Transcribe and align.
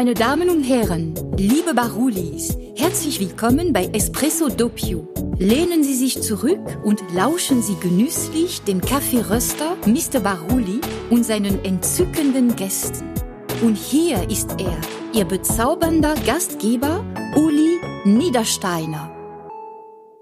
Meine 0.00 0.14
Damen 0.14 0.48
und 0.48 0.62
Herren, 0.62 1.14
liebe 1.36 1.74
Barulis, 1.74 2.56
herzlich 2.74 3.20
willkommen 3.20 3.74
bei 3.74 3.84
Espresso 3.92 4.48
Doppio. 4.48 5.06
Lehnen 5.38 5.84
Sie 5.84 5.92
sich 5.92 6.22
zurück 6.22 6.78
und 6.82 7.02
lauschen 7.12 7.60
Sie 7.60 7.76
genüsslich 7.82 8.62
dem 8.62 8.80
Kaffeeröster 8.80 9.76
Mr. 9.84 10.20
Baruli 10.20 10.80
und 11.10 11.26
seinen 11.26 11.62
entzückenden 11.66 12.56
Gästen. 12.56 13.12
Und 13.60 13.76
hier 13.76 14.30
ist 14.30 14.58
er, 14.58 14.80
Ihr 15.12 15.26
bezaubernder 15.26 16.14
Gastgeber 16.24 17.04
Uli 17.36 17.76
Niedersteiner. 18.06 19.14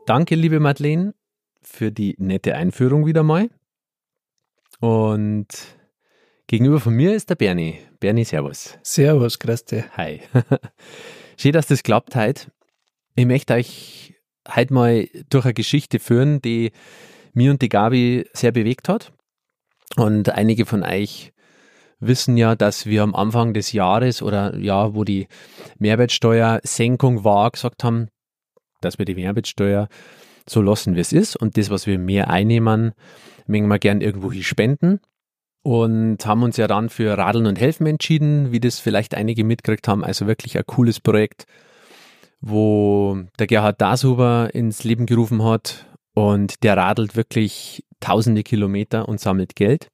Danke, 0.06 0.34
liebe 0.34 0.58
Madeleine, 0.58 1.14
für 1.62 1.92
die 1.92 2.16
nette 2.18 2.56
Einführung 2.56 3.06
wieder 3.06 3.22
mal. 3.22 3.48
Und 4.80 5.77
gegenüber 6.48 6.80
von 6.80 6.94
mir 6.94 7.14
ist 7.14 7.30
der 7.30 7.36
Bernie. 7.36 7.78
Bernie, 8.00 8.24
servus. 8.24 8.76
Servus, 8.82 9.38
Christi. 9.38 9.84
Hi. 9.96 10.22
Schön, 11.36 11.52
dass 11.52 11.68
das 11.68 11.82
klappt 11.82 12.16
heute. 12.16 12.50
Ich 13.14 13.26
möchte 13.26 13.54
euch 13.54 14.14
heute 14.52 14.74
mal 14.74 15.08
durch 15.28 15.44
eine 15.44 15.54
Geschichte 15.54 15.98
führen, 15.98 16.40
die 16.40 16.72
mir 17.34 17.50
und 17.50 17.60
die 17.60 17.68
Gabi 17.68 18.26
sehr 18.32 18.50
bewegt 18.50 18.88
hat. 18.88 19.12
Und 19.96 20.30
einige 20.30 20.64
von 20.64 20.82
euch 20.82 21.32
wissen 22.00 22.36
ja, 22.38 22.54
dass 22.54 22.86
wir 22.86 23.02
am 23.02 23.14
Anfang 23.14 23.52
des 23.52 23.72
Jahres 23.72 24.22
oder 24.22 24.56
ja, 24.56 24.94
wo 24.94 25.04
die 25.04 25.28
Mehrwertsteuersenkung 25.78 27.24
war, 27.24 27.50
gesagt 27.50 27.84
haben, 27.84 28.08
dass 28.80 28.98
wir 28.98 29.04
die 29.04 29.16
Mehrwertsteuer 29.16 29.88
so 30.48 30.62
lassen, 30.62 30.96
wie 30.96 31.00
es 31.00 31.12
ist 31.12 31.36
und 31.36 31.58
das, 31.58 31.68
was 31.68 31.86
wir 31.86 31.98
mehr 31.98 32.30
einnehmen, 32.30 32.92
möchten 33.46 33.68
wir 33.68 33.78
gern 33.78 34.00
irgendwo 34.00 34.32
hier 34.32 34.44
spenden 34.44 35.00
und 35.68 36.24
haben 36.24 36.44
uns 36.44 36.56
ja 36.56 36.66
dann 36.66 36.88
für 36.88 37.18
Radeln 37.18 37.44
und 37.44 37.60
Helfen 37.60 37.86
entschieden, 37.86 38.52
wie 38.52 38.58
das 38.58 38.78
vielleicht 38.78 39.14
einige 39.14 39.44
mitgekriegt 39.44 39.86
haben. 39.86 40.02
Also 40.02 40.26
wirklich 40.26 40.56
ein 40.56 40.64
cooles 40.64 40.98
Projekt, 40.98 41.44
wo 42.40 43.18
der 43.38 43.46
Gerhard 43.48 43.78
Dashuber 43.78 44.48
ins 44.54 44.84
Leben 44.84 45.04
gerufen 45.04 45.44
hat 45.44 45.84
und 46.14 46.62
der 46.62 46.78
radelt 46.78 47.16
wirklich 47.16 47.84
tausende 48.00 48.44
Kilometer 48.44 49.10
und 49.10 49.20
sammelt 49.20 49.56
Geld. 49.56 49.90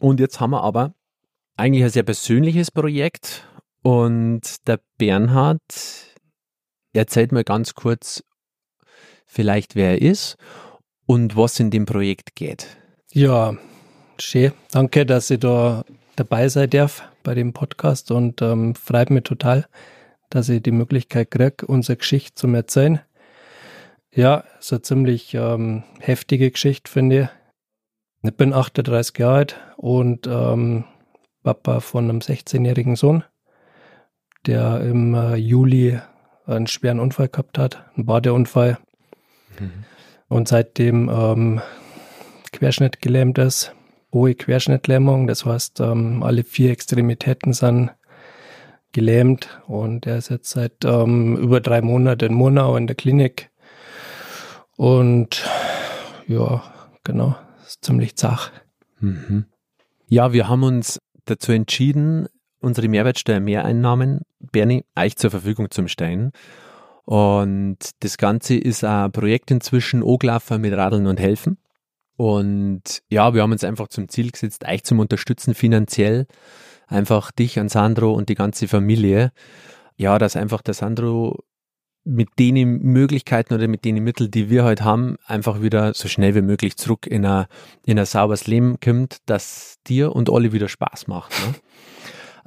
Und 0.00 0.20
jetzt 0.20 0.40
haben 0.40 0.52
wir 0.52 0.62
aber 0.62 0.94
eigentlich 1.58 1.84
ein 1.84 1.90
sehr 1.90 2.04
persönliches 2.04 2.70
Projekt 2.70 3.46
und 3.82 4.66
der 4.66 4.80
Bernhard 4.96 5.60
erzählt 6.94 7.30
mal 7.30 7.44
ganz 7.44 7.74
kurz 7.74 8.24
vielleicht, 9.26 9.74
wer 9.74 9.90
er 9.90 10.00
ist 10.00 10.38
und 11.04 11.36
was 11.36 11.60
in 11.60 11.70
dem 11.70 11.84
Projekt 11.84 12.34
geht. 12.36 12.78
Ja, 13.12 13.58
schön. 14.22 14.52
Danke, 14.70 15.06
dass 15.06 15.30
ich 15.30 15.40
da 15.40 15.84
dabei 16.16 16.48
sein 16.48 16.70
darf 16.70 17.02
bei 17.22 17.34
dem 17.34 17.52
Podcast 17.52 18.10
und 18.10 18.40
ähm, 18.42 18.74
freut 18.74 19.10
mich 19.10 19.24
total, 19.24 19.66
dass 20.30 20.48
ich 20.48 20.62
die 20.62 20.72
Möglichkeit 20.72 21.30
kriege, 21.30 21.66
unsere 21.66 21.96
Geschichte 21.96 22.34
zu 22.34 22.48
erzählen. 22.48 23.00
Ja, 24.12 24.44
ist 24.58 24.72
eine 24.72 24.82
ziemlich 24.82 25.34
ähm, 25.34 25.84
heftige 26.00 26.50
Geschichte, 26.50 26.90
finde 26.90 27.20
ich. 27.20 27.28
Ich 28.30 28.36
bin 28.36 28.54
38 28.54 29.18
Jahre 29.18 29.34
alt 29.34 29.56
und 29.76 30.26
ähm, 30.26 30.84
Papa 31.42 31.80
von 31.80 32.04
einem 32.04 32.18
16-jährigen 32.20 32.96
Sohn, 32.96 33.22
der 34.46 34.80
im 34.80 35.14
äh, 35.14 35.36
Juli 35.36 36.00
einen 36.46 36.66
schweren 36.66 36.98
Unfall 36.98 37.28
gehabt 37.28 37.58
hat, 37.58 37.84
einen 37.94 38.06
Badeunfall. 38.06 38.78
Mhm. 39.60 39.84
Und 40.28 40.48
seitdem 40.48 41.08
ähm, 41.08 41.60
Querschnitt 42.52 43.02
gelähmt 43.02 43.38
ist, 43.38 43.75
hohe 44.12 44.34
Querschnittlähmung, 44.34 45.26
das 45.26 45.44
heißt, 45.44 45.80
ähm, 45.80 46.22
alle 46.22 46.44
vier 46.44 46.70
Extremitäten 46.70 47.52
sind 47.52 47.90
gelähmt 48.92 49.60
und 49.66 50.06
er 50.06 50.16
ist 50.16 50.30
jetzt 50.30 50.50
seit 50.50 50.84
ähm, 50.84 51.36
über 51.36 51.60
drei 51.60 51.82
Monaten 51.82 52.26
in 52.26 52.34
Murnau 52.34 52.76
in 52.76 52.86
der 52.86 52.96
Klinik. 52.96 53.50
Und 54.76 55.44
ja, 56.26 56.62
genau, 57.04 57.36
ist 57.66 57.84
ziemlich 57.84 58.16
zach. 58.16 58.52
Mhm. 59.00 59.46
Ja, 60.08 60.32
wir 60.32 60.48
haben 60.48 60.62
uns 60.62 60.98
dazu 61.24 61.52
entschieden, 61.52 62.28
unsere 62.60 62.88
Mehrwertsteuer-Mehreinnahmen, 62.88 64.22
Bernie, 64.40 64.84
euch 64.96 65.16
zur 65.16 65.30
Verfügung 65.30 65.70
zu 65.70 65.86
stellen. 65.88 66.32
Und 67.04 67.78
das 68.00 68.16
Ganze 68.18 68.56
ist 68.56 68.82
ein 68.82 69.12
Projekt 69.12 69.50
inzwischen 69.50 70.02
Oglaffer 70.02 70.58
mit 70.58 70.72
Radeln 70.72 71.06
und 71.06 71.20
Helfen. 71.20 71.58
Und 72.16 73.02
ja, 73.10 73.34
wir 73.34 73.42
haben 73.42 73.52
uns 73.52 73.64
einfach 73.64 73.88
zum 73.88 74.08
Ziel 74.08 74.30
gesetzt, 74.30 74.64
euch 74.66 74.84
zum 74.84 74.98
Unterstützen 74.98 75.54
finanziell. 75.54 76.26
Einfach 76.86 77.30
dich 77.30 77.58
an 77.58 77.68
Sandro 77.68 78.12
und 78.12 78.28
die 78.28 78.34
ganze 78.34 78.68
Familie. 78.68 79.32
Ja, 79.96 80.18
dass 80.18 80.36
einfach 80.36 80.62
der 80.62 80.74
Sandro 80.74 81.44
mit 82.06 82.28
den 82.38 82.78
Möglichkeiten 82.82 83.52
oder 83.52 83.66
mit 83.66 83.84
den 83.84 84.02
Mitteln, 84.02 84.30
die 84.30 84.48
wir 84.48 84.64
heute 84.64 84.84
haben, 84.84 85.16
einfach 85.26 85.60
wieder 85.60 85.92
so 85.92 86.06
schnell 86.06 86.36
wie 86.36 86.42
möglich 86.42 86.76
zurück 86.76 87.06
in 87.06 87.26
ein, 87.26 87.46
in 87.84 87.98
ein 87.98 88.06
sauberes 88.06 88.46
Leben 88.46 88.78
kommt, 88.78 89.18
dass 89.26 89.78
dir 89.88 90.14
und 90.14 90.30
alle 90.30 90.52
wieder 90.52 90.68
Spaß 90.68 91.08
macht. 91.08 91.32
Ne? 91.32 91.54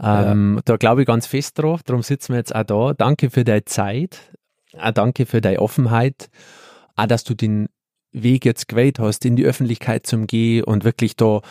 Ähm, 0.02 0.54
ja. 0.56 0.62
Da 0.64 0.78
glaube 0.78 1.02
ich 1.02 1.08
ganz 1.08 1.28
fest 1.28 1.60
drauf, 1.60 1.84
darum 1.84 2.04
sitzen 2.04 2.32
wir 2.32 2.38
jetzt 2.38 2.56
auch 2.56 2.64
da. 2.64 2.94
Danke 2.94 3.30
für 3.30 3.44
deine 3.44 3.66
Zeit, 3.66 4.32
auch 4.80 4.92
danke 4.92 5.26
für 5.26 5.42
deine 5.42 5.60
Offenheit, 5.60 6.30
auch 6.96 7.06
dass 7.06 7.26
du 7.26 7.34
den 7.34 7.68
Weg 8.12 8.46
jetzt 8.46 8.68
gewählt 8.68 9.00
hast, 9.00 9.26
in 9.26 9.36
die 9.36 9.46
Öffentlichkeit 9.46 10.08
zum 10.08 10.28
Gehen 10.28 10.64
und 10.64 10.84
wirklich 10.84 11.16
da 11.16 11.42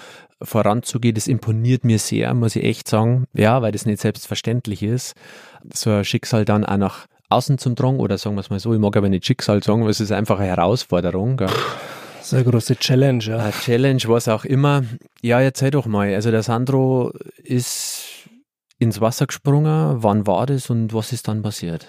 voranzugehen, 0.40 1.14
das 1.14 1.26
imponiert 1.26 1.84
mir 1.84 1.98
sehr, 1.98 2.32
muss 2.34 2.56
ich 2.56 2.64
echt 2.64 2.88
sagen. 2.88 3.26
Ja, 3.34 3.62
weil 3.62 3.72
das 3.72 3.86
nicht 3.86 4.00
selbstverständlich 4.00 4.82
ist, 4.82 5.14
so 5.72 5.90
ein 5.90 6.04
Schicksal 6.04 6.44
dann 6.44 6.64
auch 6.64 6.76
nach 6.76 7.06
außen 7.28 7.58
zum 7.58 7.74
Drang 7.74 7.98
oder 7.98 8.18
sagen 8.18 8.36
wir 8.36 8.40
es 8.40 8.50
mal 8.50 8.58
so, 8.58 8.72
ich 8.72 8.80
mag 8.80 8.96
aber 8.96 9.08
nicht 9.08 9.26
Schicksal 9.26 9.62
sagen, 9.62 9.82
weil 9.82 9.90
es 9.90 10.00
ist 10.00 10.12
einfach 10.12 10.38
eine 10.38 10.48
Herausforderung. 10.48 11.36
Gell? 11.36 11.48
Eine 12.30 12.44
große 12.44 12.76
Challenge, 12.76 13.24
ja. 13.24 13.38
Eine 13.38 13.52
Challenge, 13.52 14.02
was 14.06 14.28
auch 14.28 14.44
immer. 14.44 14.84
Ja, 15.22 15.40
erzähl 15.40 15.70
doch 15.70 15.86
mal. 15.86 16.14
Also 16.14 16.30
der 16.30 16.42
Sandro 16.42 17.12
ist 17.42 18.04
ins 18.78 19.00
Wasser 19.00 19.26
gesprungen. 19.26 20.02
Wann 20.02 20.26
war 20.26 20.46
das 20.46 20.70
und 20.70 20.92
was 20.92 21.12
ist 21.12 21.28
dann 21.28 21.42
passiert? 21.42 21.86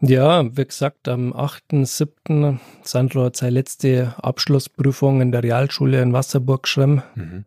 Ja, 0.00 0.56
wie 0.56 0.64
gesagt, 0.64 1.08
am 1.08 1.32
8.7. 1.32 2.58
Sandro 2.82 3.24
hat 3.24 3.36
seine 3.36 3.50
letzte 3.50 4.14
Abschlussprüfung 4.18 5.20
in 5.20 5.32
der 5.32 5.42
Realschule 5.42 6.00
in 6.00 6.12
Wasserburg 6.12 6.62
geschrieben. 6.64 7.02
Mhm. 7.16 7.44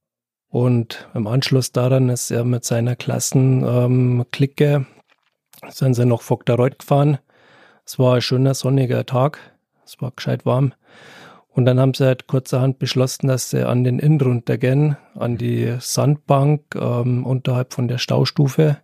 Und 0.50 1.07
im 1.13 1.28
Anschluss 1.28 1.72
daran 1.72 2.09
ist 2.09 2.29
er 2.29 2.44
mit 2.44 2.66
seiner 2.66 2.97
Klassenklicke 2.97 4.66
ähm, 4.66 4.85
sind 5.69 5.94
sie 5.94 6.06
nach 6.06 6.22
Vogtereuth 6.22 6.79
gefahren. 6.79 7.19
Es 7.85 8.00
war 8.00 8.16
ein 8.16 8.22
schöner 8.22 8.53
sonniger 8.53 9.06
Tag. 9.06 9.39
Es 9.85 10.01
war 10.01 10.12
gescheit 10.12 10.45
warm. 10.45 10.73
Und 11.50 11.66
dann 11.66 11.79
haben 11.79 11.94
sie 11.94 12.06
halt 12.06 12.28
kurzerhand 12.28 12.79
beschlossen, 12.79 13.28
dass 13.28 13.50
sie 13.50 13.68
an 13.68 13.83
den 13.83 14.00
Inn 14.00 14.19
runtergehen, 14.19 14.97
an 15.16 15.38
die 15.38 15.75
Sandbank 15.79 16.75
ähm, 16.75 17.25
unterhalb 17.25 17.73
von 17.73 17.88
der 17.88 17.97
Staustufe. 17.97 18.78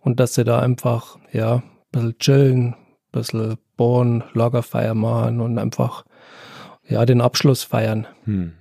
Und 0.00 0.18
dass 0.18 0.34
sie 0.34 0.44
da 0.44 0.58
einfach, 0.58 1.18
ja, 1.32 1.56
ein 1.56 1.62
bisschen 1.92 2.18
chillen, 2.18 2.76
ein 3.12 3.20
bisschen 3.20 3.56
bohren, 3.76 4.24
Lagerfeier 4.32 4.94
machen 4.94 5.40
und 5.40 5.58
einfach, 5.58 6.04
ja, 6.88 7.04
den 7.04 7.20
Abschluss 7.20 7.62
feiern. 7.62 8.06
Hm. 8.24 8.52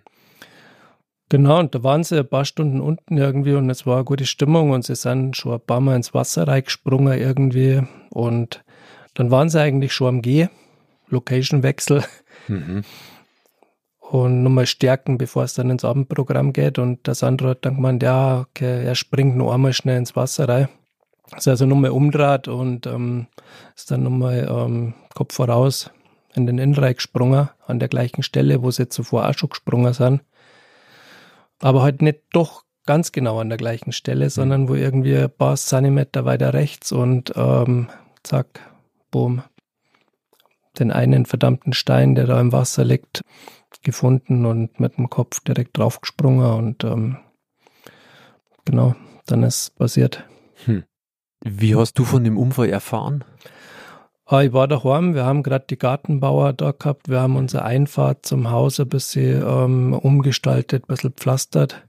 Genau, 1.30 1.60
und 1.60 1.74
da 1.74 1.82
waren 1.82 2.04
sie 2.04 2.20
ein 2.20 2.28
paar 2.28 2.44
Stunden 2.44 2.82
unten 2.82 3.18
irgendwie 3.18 3.54
und 3.54 3.70
es 3.70 3.86
war 3.86 3.96
eine 3.96 4.04
gute 4.04 4.26
Stimmung 4.26 4.72
und 4.72 4.84
sie 4.84 4.96
sind 4.96 5.38
schon 5.38 5.54
ein 5.54 5.62
paar 5.62 5.80
Mal 5.80 5.96
ins 5.96 6.14
Wasser 6.14 6.46
reingesprungen 6.46 7.18
irgendwie 7.18 7.84
und 8.10 8.66
dann 9.14 9.32
waren 9.32 9.48
sie 9.48 9.62
eigentlich 9.62 9.94
schon 9.94 10.08
am 10.08 10.22
G, 10.22 10.50
Location-Wechsel 11.08 12.04
mhm. 12.50 12.84
und 14.02 14.44
nochmal 14.44 14.66
stärken, 14.66 15.18
bevor 15.18 15.44
es 15.46 15.54
dann 15.54 15.70
ins 15.70 15.86
Abendprogramm 15.86 16.52
geht 16.52 16.80
und 16.80 17.08
der 17.08 17.16
Sandro 17.16 17.48
hat 17.48 17.66
dann 17.66 17.76
gemeint, 17.76 18.04
ja, 18.04 18.42
okay, 18.42 18.84
er 18.84 18.96
springt 18.96 19.38
noch 19.38 19.54
einmal 19.54 19.72
schnell 19.72 20.00
ins 20.00 20.18
Wasser 20.18 20.50
rein. 20.50 20.68
Ist 21.36 21.48
also 21.48 21.66
nochmal 21.66 21.92
umdreht 21.92 22.48
und 22.48 22.86
ähm, 22.88 23.28
ist 23.76 23.92
dann 23.92 24.04
nochmal 24.04 24.48
ähm, 24.50 24.94
Kopf 25.14 25.36
voraus 25.36 25.92
in 26.34 26.46
den 26.46 26.58
Innenreich 26.58 26.98
gesprungen, 26.98 27.50
an 27.66 27.80
der 27.80 27.90
gleichen 27.90 28.24
Stelle, 28.24 28.64
wo 28.64 28.72
sie 28.72 28.90
zuvor 28.90 29.28
auch 29.28 29.34
schon 29.34 29.50
gesprungen 29.50 29.94
sind 29.94 30.22
aber 31.62 31.84
halt 31.84 32.02
nicht 32.02 32.22
doch 32.34 32.64
ganz 32.86 33.12
genau 33.12 33.40
an 33.40 33.50
der 33.50 33.58
gleichen 33.58 33.92
Stelle, 33.92 34.26
mhm. 34.26 34.30
sondern 34.30 34.70
wo 34.70 34.76
irgendwie 34.76 35.16
ein 35.16 35.30
paar 35.30 35.56
Zentimeter 35.56 36.26
weiter 36.26 36.54
rechts 36.54 36.92
und 36.92 37.32
ähm, 37.36 37.90
zack, 38.24 38.60
boom, 39.12 39.44
den 40.80 40.92
einen 40.92 41.26
verdammten 41.26 41.74
Stein, 41.74 42.16
der 42.16 42.26
da 42.26 42.40
im 42.42 42.52
Wasser 42.52 42.84
liegt, 42.84 43.24
gefunden 43.84 44.46
und 44.46 44.80
mit 44.80 44.98
dem 44.98 45.10
Kopf 45.10 45.40
direkt 45.42 45.78
draufgesprungen 45.78 46.52
und 46.52 46.84
ähm, 46.84 47.18
genau, 48.66 48.96
dann 49.26 49.44
ist 49.44 49.78
passiert. 49.78 50.26
Hm. 50.66 50.84
Wie 51.44 51.76
hast 51.76 51.98
du 51.98 52.06
von 52.06 52.24
dem 52.24 52.38
Unfall 52.38 52.70
erfahren? 52.70 53.24
Ah, 54.26 54.44
ich 54.44 54.54
war 54.54 54.68
daheim, 54.68 55.14
wir 55.14 55.26
haben 55.26 55.44
gerade 55.44 55.66
die 55.70 55.78
Gartenbauer 55.78 56.54
da 56.54 56.72
gehabt, 56.72 57.10
wir 57.10 57.20
haben 57.20 57.36
unsere 57.36 57.66
Einfahrt 57.66 58.26
zum 58.26 58.50
Haus 58.50 58.80
ein 58.80 58.88
bisschen 58.88 59.44
ähm, 59.46 59.94
umgestaltet, 59.94 60.84
ein 60.84 60.88
bisschen 60.88 61.12
pflastert. 61.12 61.86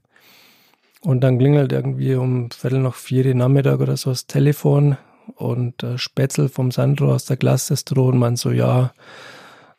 Und 1.01 1.21
dann 1.21 1.37
klingelt 1.37 1.71
irgendwie 1.71 2.15
um 2.15 2.49
Viertel 2.51 2.79
nach 2.79 2.95
vier 2.95 3.33
Nachmittag 3.35 3.79
oder 3.79 3.95
so 3.95 4.09
das 4.09 4.27
Telefon 4.27 4.97
und 5.35 5.83
äh, 5.83 5.97
Spätzl 5.97 6.49
vom 6.49 6.71
Sandro 6.71 7.13
aus 7.13 7.25
der 7.25 7.37
Klasse 7.37 7.75
ist 7.75 7.85
drohen, 7.85 8.17
man 8.17 8.35
so, 8.35 8.51
ja, 8.51 8.91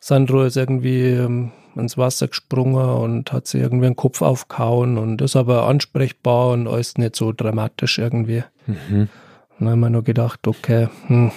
Sandro 0.01 0.45
ist 0.45 0.57
irgendwie 0.57 1.09
ähm, 1.09 1.53
ins 1.77 1.99
Wasser 1.99 2.29
gesprungen 2.29 2.89
und 2.89 3.33
hat 3.33 3.47
sich 3.47 3.61
irgendwie 3.61 3.87
den 3.87 3.97
Kopf 3.97 4.23
aufgehauen 4.23 4.97
und 4.99 5.21
ist 5.21 5.37
aber 5.37 5.67
ansprechbar 5.67 6.53
und 6.53 6.69
alles 6.69 6.97
nicht 6.99 7.17
so 7.17 7.33
dramatisch 7.33 7.99
irgendwie. 7.99 8.45
Mhm. 8.67 9.09
Dann 9.59 9.69
haben 9.69 9.81
wir 9.81 9.91
nur 9.91 10.05
gedacht, 10.05 10.47
okay, 10.47 10.89
hm, 11.07 11.31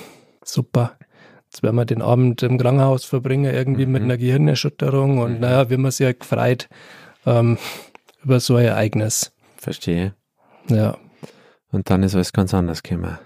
super. 0.44 0.94
Jetzt 1.46 1.64
werden 1.64 1.76
wir 1.76 1.86
den 1.86 2.02
Abend 2.02 2.44
im 2.44 2.58
Krankenhaus 2.58 3.06
verbringen, 3.06 3.54
irgendwie 3.54 3.86
mhm. 3.86 3.92
mit 3.94 4.04
einer 4.04 4.18
Gehirnerschütterung 4.18 5.20
und 5.20 5.36
mhm. 5.36 5.40
naja, 5.40 5.70
wir 5.70 5.78
haben 5.78 5.86
uns 5.86 6.00
ja 6.00 6.12
gefreut 6.12 6.68
ähm, 7.26 7.58
über 8.24 8.40
so 8.40 8.56
ein 8.56 8.66
Ereignis. 8.66 9.32
Verstehe. 9.56 10.14
Ja. 10.68 10.98
Und 11.72 11.90
dann 11.90 12.04
ist 12.04 12.16
alles 12.16 12.34
ganz 12.34 12.54
anders 12.54 12.84
gekommen. 12.84 13.18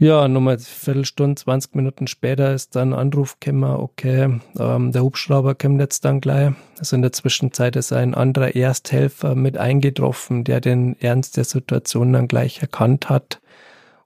Ja, 0.00 0.26
nochmal 0.26 0.54
eine 0.54 0.62
Viertelstunde, 0.62 1.40
20 1.40 1.76
Minuten 1.76 2.08
später 2.08 2.52
ist 2.52 2.74
dann 2.74 2.92
Anruf 2.92 3.38
gekommen, 3.38 3.76
okay, 3.76 4.40
ähm, 4.58 4.90
der 4.90 5.04
Hubschrauber 5.04 5.54
kommt 5.54 5.80
jetzt 5.80 6.04
dann 6.04 6.20
gleich. 6.20 6.52
Also 6.80 6.96
in 6.96 7.02
der 7.02 7.12
Zwischenzeit 7.12 7.76
ist 7.76 7.92
ein 7.92 8.14
anderer 8.14 8.56
Ersthelfer 8.56 9.36
mit 9.36 9.56
eingetroffen, 9.56 10.42
der 10.42 10.60
den 10.60 11.00
Ernst 11.00 11.36
der 11.36 11.44
Situation 11.44 12.12
dann 12.12 12.26
gleich 12.26 12.60
erkannt 12.60 13.08
hat 13.08 13.40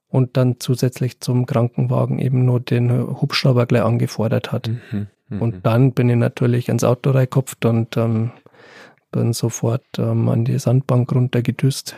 und 0.09 0.37
dann 0.37 0.59
zusätzlich 0.59 1.21
zum 1.21 1.47
Krankenwagen 1.47 2.19
eben 2.19 2.45
nur 2.45 2.61
den 2.61 2.91
Hubschrauber 3.21 3.67
gleich 3.67 3.83
angefordert 3.83 4.53
hat. 4.53 4.69
Mhm, 4.69 5.07
mh. 5.29 5.41
Und 5.41 5.67
dann 5.67 5.93
bin 5.93 6.09
ich 6.09 6.17
natürlich 6.17 6.69
ins 6.69 6.85
Auto 6.85 7.11
reingekopft 7.11 7.65
und 7.65 7.97
ähm, 7.97 8.31
bin 9.11 9.33
sofort 9.33 9.85
ähm, 9.99 10.29
an 10.29 10.45
die 10.45 10.59
Sandbank 10.59 11.13
runtergedüst 11.13 11.97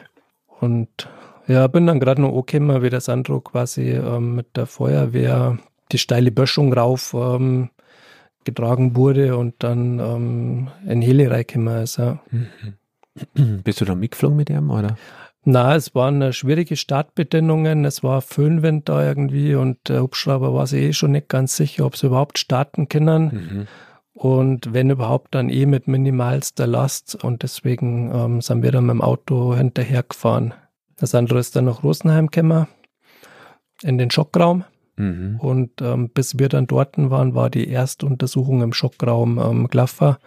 und 0.60 1.08
ja, 1.46 1.66
bin 1.66 1.86
dann 1.86 2.00
gerade 2.00 2.22
noch 2.22 2.36
angekommen, 2.36 2.82
wie 2.82 2.90
der 2.90 3.00
Sandro 3.00 3.40
quasi 3.40 3.90
ähm, 3.90 4.36
mit 4.36 4.56
der 4.56 4.66
Feuerwehr 4.66 5.58
die 5.90 5.98
steile 5.98 6.30
Böschung 6.30 6.72
rauf 6.72 7.14
ähm, 7.14 7.70
getragen 8.44 8.94
wurde 8.94 9.36
und 9.36 9.54
dann 9.58 9.98
ähm, 9.98 10.68
in 10.86 11.02
Heli 11.02 11.26
reingekommen 11.26 11.82
ist. 11.82 11.96
Ja. 11.96 12.20
Mhm. 12.30 13.62
Bist 13.64 13.80
du 13.80 13.84
da 13.84 13.94
mitgeflogen 13.94 14.36
mit 14.36 14.50
ihm, 14.50 14.70
oder? 14.70 14.96
Na, 15.44 15.75
es 15.75 15.94
waren 15.94 16.20
äh, 16.20 16.32
schwierige 16.32 16.76
Startbedingungen, 16.76 17.84
es 17.84 18.02
war 18.02 18.20
Föhnwind 18.20 18.88
da 18.88 19.06
irgendwie 19.06 19.54
und 19.54 19.88
der 19.88 20.02
Hubschrauber 20.02 20.52
war 20.52 20.66
sich 20.66 20.82
eh 20.82 20.92
schon 20.92 21.12
nicht 21.12 21.28
ganz 21.28 21.56
sicher, 21.56 21.87
ob 21.87 21.96
sie 21.96 22.08
überhaupt 22.08 22.38
starten 22.38 22.88
können. 22.88 23.25
Mhm. 23.25 23.66
Und 24.12 24.75
wenn 24.75 24.90
überhaupt, 24.90 25.34
dann 25.34 25.48
eh 25.48 25.64
mit 25.64 25.88
minimalster 25.88 26.66
Last. 26.66 27.14
Und 27.25 27.42
deswegen 27.42 28.10
ähm, 28.14 28.40
sind 28.42 28.62
wir 28.62 28.70
dann 28.70 28.84
mit 28.84 28.94
dem 28.94 29.00
Auto 29.00 29.54
hinterhergefahren. 29.54 30.52
Das 30.98 31.14
andere 31.14 31.38
ist 31.38 31.56
dann 31.56 31.64
nach 31.64 31.82
Rosenheim 31.82 32.26
gekommen, 32.26 32.66
in 33.82 33.96
den 33.96 34.10
Schockraum. 34.10 34.64
Mhm. 34.96 35.37
Und 35.40 35.81
ähm, 35.81 36.10
bis 36.10 36.38
wir 36.38 36.50
dann 36.50 36.66
dort 36.66 36.98
waren, 36.98 37.34
war 37.34 37.48
die 37.48 37.69
erste 37.69 38.04
Untersuchung 38.04 38.60
im 38.60 38.75
Schockraum 38.75 39.38
ähm, 39.38 39.69
Glaffer. 39.69 40.19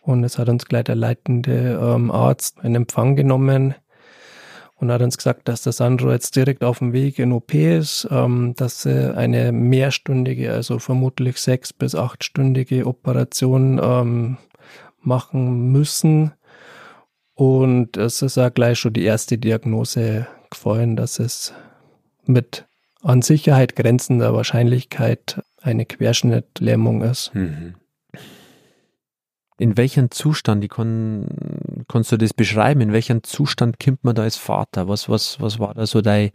Und 0.00 0.22
es 0.22 0.38
hat 0.38 0.48
uns 0.48 0.66
gleich 0.66 0.84
der 0.84 0.94
leitende 0.94 1.80
ähm, 1.82 2.12
Arzt 2.12 2.58
in 2.62 2.76
Empfang 2.76 3.16
genommen 3.16 3.74
und 4.78 4.90
hat 4.90 5.02
uns 5.02 5.18
gesagt, 5.18 5.48
dass 5.48 5.62
der 5.62 5.72
Sandro 5.72 6.10
jetzt 6.10 6.36
direkt 6.36 6.64
auf 6.64 6.78
dem 6.78 6.92
Weg 6.92 7.18
in 7.18 7.32
OP 7.32 7.54
ist, 7.54 8.08
ähm, 8.10 8.54
dass 8.56 8.82
sie 8.82 9.16
eine 9.16 9.52
mehrstündige, 9.52 10.52
also 10.52 10.78
vermutlich 10.78 11.38
sechs- 11.38 11.72
bis 11.72 11.94
achtstündige 11.94 12.86
Operation 12.86 13.80
ähm, 13.82 14.36
machen 15.02 15.72
müssen 15.72 16.32
und 17.38 17.96
es 17.96 18.20
ist 18.20 18.36
auch 18.36 18.52
gleich 18.52 18.80
schon 18.80 18.94
die 18.94 19.04
erste 19.04 19.38
Diagnose 19.38 20.26
gefallen, 20.50 20.96
dass 20.96 21.20
es 21.20 21.54
mit 22.26 22.66
an 23.00 23.22
Sicherheit 23.22 23.76
grenzender 23.76 24.34
Wahrscheinlichkeit 24.34 25.40
eine 25.62 25.86
Querschnittlähmung 25.86 27.02
ist. 27.02 27.32
Mhm. 27.36 27.76
In 29.58 29.76
welchem 29.76 30.10
Zustand, 30.10 30.62
ich 30.62 30.70
kann, 30.70 31.26
kannst 31.88 32.12
du 32.12 32.16
das 32.16 32.32
beschreiben, 32.32 32.80
in 32.80 32.92
welchem 32.92 33.24
Zustand 33.24 33.80
kommt 33.80 34.04
man 34.04 34.14
da 34.14 34.22
als 34.22 34.36
Vater? 34.36 34.88
Was, 34.88 35.08
was, 35.08 35.40
was 35.40 35.58
war 35.58 35.74
da 35.74 35.84
so 35.84 36.00
dein, 36.00 36.30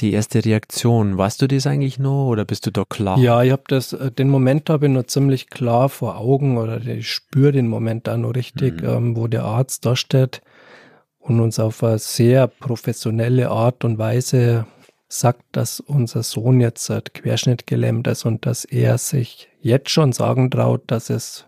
die 0.00 0.12
erste 0.12 0.44
Reaktion? 0.44 1.16
Weißt 1.16 1.40
du 1.42 1.46
das 1.46 1.66
eigentlich 1.66 1.98
noch 1.98 2.28
oder 2.28 2.44
bist 2.44 2.66
du 2.66 2.72
da 2.72 2.84
klar? 2.84 3.18
Ja, 3.18 3.42
ich 3.42 3.52
habe 3.52 3.62
das, 3.68 3.92
äh, 3.92 4.10
den 4.10 4.28
Moment 4.28 4.68
habe 4.68 4.86
ich 4.86 4.92
noch 4.92 5.04
ziemlich 5.04 5.48
klar 5.48 5.88
vor 5.88 6.18
Augen 6.18 6.58
oder 6.58 6.84
ich 6.84 7.08
spüre 7.08 7.52
den 7.52 7.68
Moment 7.68 8.06
da 8.06 8.16
noch 8.16 8.34
richtig, 8.34 8.82
mhm. 8.82 8.88
ähm, 8.88 9.16
wo 9.16 9.28
der 9.28 9.44
Arzt 9.44 9.86
da 9.86 9.94
steht 9.94 10.42
und 11.20 11.40
uns 11.40 11.60
auf 11.60 11.84
eine 11.84 11.98
sehr 11.98 12.46
professionelle 12.48 13.50
Art 13.50 13.84
und 13.84 13.98
Weise 13.98 14.66
sagt, 15.08 15.42
dass 15.52 15.80
unser 15.80 16.22
Sohn 16.22 16.60
jetzt 16.60 16.84
seit 16.84 17.14
Querschnitt 17.14 17.66
gelähmt 17.66 18.06
ist 18.06 18.24
und 18.24 18.46
dass 18.46 18.64
er 18.64 18.96
sich 18.98 19.48
jetzt 19.60 19.90
schon 19.90 20.12
sagen 20.12 20.50
traut, 20.50 20.82
dass 20.86 21.10
es 21.10 21.46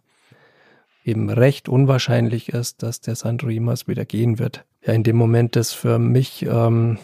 eben 1.04 1.30
recht 1.30 1.68
unwahrscheinlich 1.68 2.50
ist, 2.50 2.82
dass 2.82 3.00
der 3.00 3.16
Sandro 3.16 3.50
jemals 3.50 3.88
wieder 3.88 4.04
gehen 4.04 4.38
wird. 4.38 4.64
Ja, 4.84 4.92
in 4.92 5.02
dem 5.02 5.16
Moment 5.16 5.56
ist 5.56 5.72
für 5.72 5.98
mich 5.98 6.46
ähm, 6.46 6.98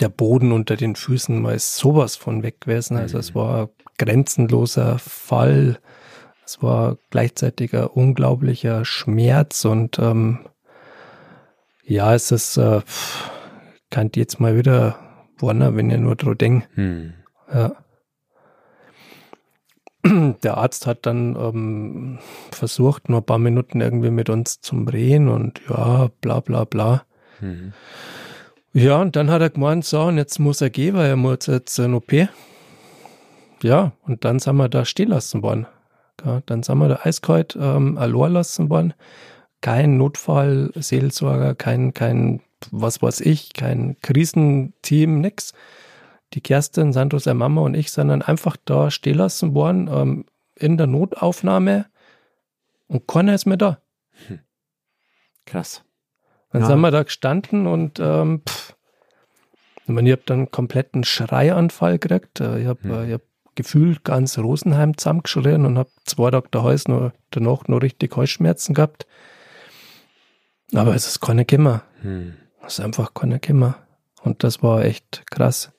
der 0.00 0.08
Boden 0.08 0.52
unter 0.52 0.76
den 0.76 0.96
Füßen 0.96 1.40
mal 1.40 1.58
sowas 1.58 2.16
von 2.16 2.42
weg 2.42 2.60
gewesen. 2.62 2.96
Also 2.96 3.18
es 3.18 3.30
mhm. 3.30 3.38
war 3.38 3.70
grenzenloser 3.98 4.98
Fall. 4.98 5.78
Es 6.44 6.62
war 6.62 6.98
gleichzeitiger 7.10 7.96
unglaublicher 7.96 8.84
Schmerz 8.84 9.64
und 9.64 9.98
ähm, 9.98 10.40
ja, 11.86 12.14
es 12.14 12.30
ist, 12.30 12.56
äh, 12.56 12.80
kann 13.90 14.10
jetzt 14.14 14.40
mal 14.40 14.56
wieder 14.56 14.98
warnen, 15.38 15.76
wenn 15.76 15.90
ihr 15.90 15.98
nur 15.98 16.16
dran 16.16 16.38
denkt. 16.38 16.68
Hm. 16.74 17.14
Ja. 17.52 17.83
Der 20.42 20.58
Arzt 20.58 20.86
hat 20.86 21.06
dann 21.06 21.34
ähm, 21.36 22.18
versucht, 22.50 23.08
nur 23.08 23.20
ein 23.20 23.26
paar 23.26 23.38
Minuten 23.38 23.80
irgendwie 23.80 24.10
mit 24.10 24.28
uns 24.28 24.60
zu 24.60 24.76
reden 24.76 25.28
und 25.28 25.60
ja, 25.68 26.10
bla 26.20 26.40
bla 26.40 26.64
bla. 26.64 27.04
Hm. 27.40 27.72
Ja, 28.74 29.00
und 29.00 29.16
dann 29.16 29.30
hat 29.30 29.40
er 29.40 29.50
gemeint, 29.50 29.84
so, 29.84 30.02
und 30.02 30.16
jetzt 30.18 30.38
muss 30.40 30.60
er 30.60 30.68
gehen, 30.68 30.96
weil 30.96 31.08
er 31.08 31.16
muss 31.16 31.46
jetzt 31.46 31.78
ein 31.78 31.94
OP. 31.94 32.12
Ja, 33.62 33.92
und 34.02 34.24
dann 34.24 34.40
sind 34.40 34.56
wir 34.56 34.68
da 34.68 34.84
stehen 34.84 35.08
lassen 35.08 35.42
worden. 35.42 35.66
Ja, 36.24 36.42
dann 36.46 36.62
sind 36.62 36.78
wir 36.78 36.88
da 36.88 37.00
eiskalt 37.02 37.56
ähm, 37.58 37.96
allein 37.96 38.32
lassen 38.32 38.68
worden. 38.70 38.94
Kein 39.60 39.96
Notfallseelsorger, 39.96 41.54
kein, 41.54 41.94
kein, 41.94 42.40
was 42.70 43.00
weiß 43.00 43.20
ich, 43.20 43.54
kein 43.54 43.96
Krisenteam, 44.02 45.20
nix. 45.20 45.54
Die 46.34 46.40
Kerstin, 46.40 46.92
Sandro, 46.92 47.18
seine 47.18 47.38
Mama 47.38 47.62
und 47.62 47.74
ich 47.74 47.92
sind 47.92 48.08
dann 48.08 48.22
einfach 48.22 48.56
da 48.64 48.90
stehen 48.90 49.16
lassen 49.16 49.54
worden, 49.54 49.88
ähm, 49.90 50.24
in 50.56 50.76
der 50.76 50.86
Notaufnahme. 50.86 51.86
Und 52.86 53.06
keiner 53.06 53.34
ist 53.34 53.46
mehr 53.46 53.56
da. 53.56 53.80
Hm. 54.26 54.40
Krass. 55.46 55.84
Dann 56.50 56.62
ja. 56.62 56.68
sind 56.68 56.80
wir 56.80 56.90
da 56.90 57.02
gestanden 57.02 57.66
und 57.66 57.98
ähm, 58.00 58.42
pff, 58.48 58.76
ich, 59.82 59.88
meine, 59.88 60.08
ich 60.08 60.12
habe 60.12 60.22
dann 60.26 60.38
einen 60.38 60.50
kompletten 60.50 61.04
Schreianfall 61.04 61.98
gekriegt. 61.98 62.40
Äh, 62.40 62.60
ich 62.60 62.66
habe 62.66 62.82
hm. 62.82 63.12
hab 63.12 63.22
gefühlt 63.54 64.04
ganz 64.04 64.38
Rosenheim 64.38 64.96
zusammengeschrien 64.96 65.64
und 65.64 65.78
habe 65.78 65.90
zwei 66.04 66.30
Tage 66.30 66.48
daheim 66.50 66.78
nur, 66.88 67.12
danach 67.30 67.68
noch 67.68 67.82
richtig 67.82 68.16
Heuschmerzen 68.16 68.74
gehabt. 68.74 69.06
Aber 70.74 70.94
es 70.94 71.06
ist 71.06 71.20
keine 71.20 71.44
Kimmer. 71.44 71.82
Hm. 72.02 72.34
Es 72.66 72.78
ist 72.78 72.84
einfach 72.84 73.14
keine 73.14 73.38
Kimmer. 73.38 73.76
Und 74.22 74.42
das 74.42 74.62
war 74.62 74.84
echt 74.84 75.22
krass. 75.30 75.73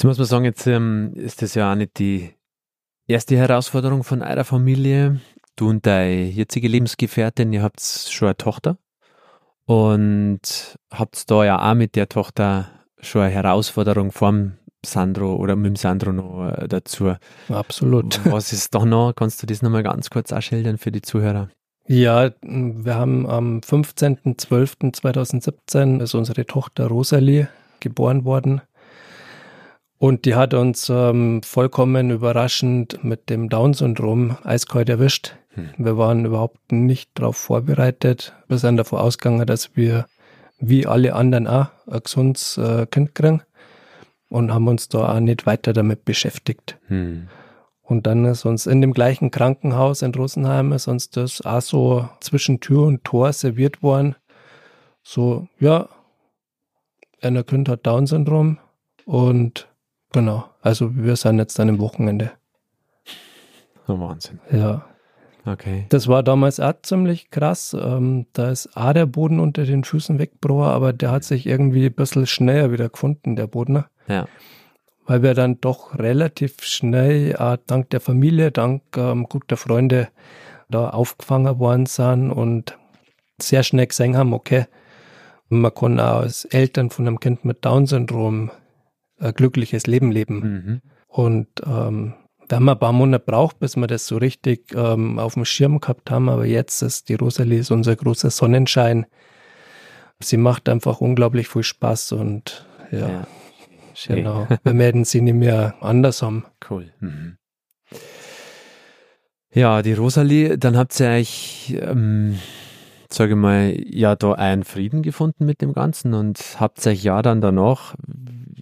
Jetzt 0.00 0.06
muss 0.06 0.16
man 0.16 0.26
sagen, 0.26 0.46
jetzt 0.46 0.66
ähm, 0.66 1.12
ist 1.14 1.42
das 1.42 1.54
ja 1.54 1.70
auch 1.70 1.74
nicht 1.74 1.98
die 1.98 2.30
erste 3.06 3.36
Herausforderung 3.36 4.02
von 4.02 4.22
eurer 4.22 4.44
Familie. 4.44 5.20
Du 5.56 5.68
und 5.68 5.84
deine 5.84 6.22
jetzige 6.22 6.68
Lebensgefährtin, 6.68 7.52
ihr 7.52 7.62
habt 7.62 7.82
schon 7.82 8.28
eine 8.28 8.36
Tochter 8.38 8.78
und 9.66 10.40
habt 10.90 11.30
da 11.30 11.44
ja 11.44 11.70
auch 11.70 11.74
mit 11.74 11.96
der 11.96 12.08
Tochter 12.08 12.70
schon 12.98 13.20
eine 13.20 13.34
Herausforderung 13.34 14.10
vom 14.10 14.54
Sandro 14.86 15.36
oder 15.36 15.54
mit 15.54 15.66
dem 15.66 15.76
Sandro 15.76 16.12
noch 16.12 16.48
äh, 16.48 16.66
dazu. 16.66 17.12
Absolut. 17.50 18.20
Was 18.24 18.54
ist 18.54 18.74
da 18.74 18.86
noch? 18.86 19.12
Kannst 19.14 19.42
du 19.42 19.46
das 19.46 19.60
nochmal 19.60 19.82
ganz 19.82 20.08
kurz 20.08 20.32
ausschildern 20.32 20.78
für 20.78 20.92
die 20.92 21.02
Zuhörer? 21.02 21.50
Ja, 21.86 22.30
wir 22.40 22.94
haben 22.94 23.28
am 23.28 23.58
15.12.2017 23.58 26.02
ist 26.02 26.14
unsere 26.14 26.46
Tochter 26.46 26.86
Rosalie 26.86 27.50
geboren 27.80 28.24
worden. 28.24 28.62
Und 30.00 30.24
die 30.24 30.34
hat 30.34 30.54
uns 30.54 30.88
ähm, 30.88 31.42
vollkommen 31.42 32.10
überraschend 32.10 33.04
mit 33.04 33.28
dem 33.28 33.50
Down-Syndrom 33.50 34.38
eiskalt 34.44 34.88
erwischt. 34.88 35.36
Hm. 35.50 35.68
Wir 35.76 35.98
waren 35.98 36.24
überhaupt 36.24 36.72
nicht 36.72 37.10
darauf 37.16 37.36
vorbereitet. 37.36 38.32
Wir 38.48 38.56
sind 38.56 38.78
davon 38.78 38.98
ausgegangen, 38.98 39.46
dass 39.46 39.76
wir 39.76 40.06
wie 40.58 40.86
alle 40.86 41.14
anderen 41.14 41.46
auch 41.46 41.66
ein 41.86 42.00
gesundes 42.02 42.56
äh, 42.56 42.86
Kind 42.86 43.14
kriegen 43.14 43.42
und 44.30 44.54
haben 44.54 44.68
uns 44.68 44.88
da 44.88 45.16
auch 45.16 45.20
nicht 45.20 45.44
weiter 45.44 45.74
damit 45.74 46.06
beschäftigt. 46.06 46.78
Hm. 46.86 47.28
Und 47.82 48.06
dann 48.06 48.24
ist 48.24 48.46
uns 48.46 48.66
in 48.66 48.80
dem 48.80 48.94
gleichen 48.94 49.30
Krankenhaus 49.30 50.00
in 50.00 50.14
Rosenheim 50.14 50.72
ist 50.72 50.88
uns 50.88 51.10
das 51.10 51.42
auch 51.42 51.60
so 51.60 52.08
zwischen 52.20 52.60
Tür 52.60 52.84
und 52.84 53.04
Tor 53.04 53.34
serviert 53.34 53.82
worden. 53.82 54.16
So, 55.02 55.46
ja, 55.58 55.90
einer 57.20 57.44
Kind 57.44 57.68
hat 57.68 57.86
Down-Syndrom 57.86 58.56
und 59.04 59.69
genau, 60.12 60.44
also 60.62 60.94
wir 60.94 61.16
sind 61.16 61.38
jetzt 61.38 61.58
dann 61.58 61.68
im 61.68 61.78
Wochenende. 61.78 62.32
Oh, 63.88 63.98
Wahnsinn. 63.98 64.40
Ja. 64.52 64.84
Okay. 65.46 65.86
Das 65.88 66.06
war 66.06 66.22
damals 66.22 66.60
auch 66.60 66.74
ziemlich 66.82 67.30
krass. 67.30 67.74
Ähm, 67.78 68.26
da 68.32 68.50
ist 68.50 68.76
auch 68.76 68.92
der 68.92 69.06
Boden 69.06 69.40
unter 69.40 69.64
den 69.64 69.84
Füßen 69.84 70.18
weggebrochen, 70.18 70.70
aber 70.70 70.92
der 70.92 71.10
hat 71.10 71.24
sich 71.24 71.46
irgendwie 71.46 71.86
ein 71.86 71.94
bisschen 71.94 72.26
schneller 72.26 72.72
wieder 72.72 72.88
gefunden, 72.88 73.36
der 73.36 73.46
Boden. 73.46 73.84
Ja. 74.06 74.26
Weil 75.06 75.22
wir 75.22 75.34
dann 75.34 75.60
doch 75.60 75.98
relativ 75.98 76.62
schnell, 76.62 77.34
äh, 77.38 77.58
dank 77.66 77.90
der 77.90 78.00
Familie, 78.00 78.52
dank 78.52 78.82
ähm, 78.96 79.24
guter 79.28 79.56
Freunde, 79.56 80.08
da 80.68 80.90
aufgefangen 80.90 81.58
worden 81.58 81.86
sind 81.86 82.30
und 82.30 82.78
sehr 83.40 83.62
schnell 83.62 83.86
gesehen 83.86 84.16
haben, 84.16 84.32
okay, 84.34 84.66
man 85.48 85.74
kann 85.74 85.98
auch 85.98 86.20
als 86.20 86.44
Eltern 86.44 86.90
von 86.90 87.08
einem 87.08 87.18
Kind 87.18 87.44
mit 87.44 87.64
Down-Syndrom 87.64 88.50
ein 89.20 89.34
glückliches 89.34 89.86
Leben 89.86 90.10
leben. 90.10 90.40
Mhm. 90.40 90.80
Und 91.06 91.48
ähm, 91.64 92.14
da 92.48 92.56
haben 92.56 92.64
wir 92.64 92.72
ein 92.72 92.78
paar 92.78 92.92
Monate 92.92 93.24
braucht, 93.24 93.60
bis 93.60 93.76
wir 93.76 93.86
das 93.86 94.06
so 94.06 94.16
richtig 94.16 94.74
ähm, 94.74 95.18
auf 95.18 95.34
dem 95.34 95.44
Schirm 95.44 95.80
gehabt 95.80 96.10
haben. 96.10 96.28
Aber 96.28 96.46
jetzt 96.46 96.82
ist 96.82 97.08
die 97.08 97.14
Rosalie 97.14 97.60
ist 97.60 97.70
unser 97.70 97.94
großer 97.94 98.30
Sonnenschein. 98.30 99.06
Sie 100.20 100.36
macht 100.36 100.68
einfach 100.68 101.00
unglaublich 101.00 101.48
viel 101.48 101.62
Spaß 101.62 102.12
und 102.12 102.66
ja, 102.90 103.08
Ja. 103.08 103.26
Genau. 104.06 104.48
Wir 104.62 104.74
melden 104.74 105.04
sie 105.04 105.20
nicht 105.20 105.34
mehr 105.34 105.74
anders 105.80 106.22
haben. 106.22 106.44
Cool. 106.68 106.92
Mhm. 107.00 107.36
Ja, 109.52 109.82
die 109.82 109.94
Rosalie, 109.94 110.58
dann 110.58 110.76
habt 110.76 110.98
ihr 111.00 111.08
euch, 111.08 111.76
ähm, 111.80 112.38
sage 113.08 113.32
ich 113.32 113.36
mal, 113.36 113.74
ja, 113.84 114.14
da 114.14 114.32
einen 114.32 114.62
Frieden 114.62 115.02
gefunden 115.02 115.44
mit 115.44 115.60
dem 115.60 115.72
Ganzen 115.72 116.14
und 116.14 116.56
habt 116.60 116.86
euch 116.86 117.02
ja 117.02 117.20
dann 117.20 117.40
danach, 117.40 117.96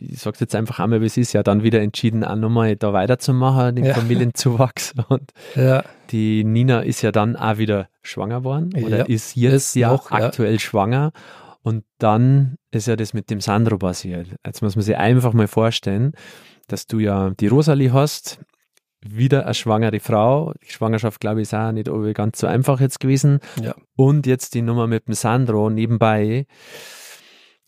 ich 0.01 0.21
sag's 0.21 0.41
jetzt 0.41 0.55
einfach 0.55 0.79
einmal, 0.81 1.01
wie 1.01 1.07
es 1.07 1.17
ist, 1.17 1.33
ja 1.33 1.43
dann 1.43 1.63
wieder 1.63 1.81
entschieden, 1.81 2.25
auch 2.25 2.37
nochmal 2.37 2.77
da 2.77 2.93
weiterzumachen, 2.93 3.77
den 3.77 3.85
Ja. 3.87 3.95
Familienzuwachs. 3.95 4.95
Und 5.09 5.33
Ja, 5.55 5.85
die 6.11 6.45
Nina 6.45 6.81
ist 6.81 7.03
ja 7.03 7.13
dann 7.13 7.37
auch 7.37 7.59
wieder 7.59 7.89
schwanger 8.03 8.45
worden 8.45 8.73
oder 8.85 8.99
Ja, 8.99 9.05
ist 9.05 9.37
jetzt 9.37 9.53
ist 9.55 9.75
ja 9.77 9.91
noch, 9.93 10.11
ja. 10.11 10.17
aktuell 10.19 10.59
schwanger. 10.61 11.13
Und 11.63 11.85
dann 11.99 12.57
ist 12.71 12.87
ja 12.87 12.97
das 12.97 13.13
mit 13.13 13.31
dem 13.31 13.41
Sandro 13.41 13.79
passiert. 13.79 14.29
Jetzt 14.47 14.63
muss 14.63 14.77
man 14.77 14.83
sich 14.85 14.97
einfach 14.97 15.33
mal 15.33 15.49
vorstellen, 15.49 16.13
dass 16.67 16.87
du 16.87 16.99
ja 16.99 17.31
die 17.31 17.49
Rosalie 17.49 17.93
hast, 17.93 18.41
wieder 19.01 19.45
eine 19.45 19.55
schwangere 19.55 20.01
Frau. 20.01 20.53
Die 20.67 20.73
Schwangerschaft, 20.73 21.21
glaube 21.21 21.41
ich, 21.41 21.49
ist 21.49 21.55
auch 21.55 21.71
nicht 21.73 21.89
ganz 22.15 22.41
so 22.41 22.47
einfach 22.47 22.81
jetzt 22.81 23.01
gewesen. 23.01 23.41
Und 23.97 24.27
jetzt 24.27 24.55
die 24.55 24.63
Nummer 24.63 24.87
mit 24.87 25.09
dem 25.09 25.15
Sandro 25.15 25.71
nebenbei. 25.71 26.47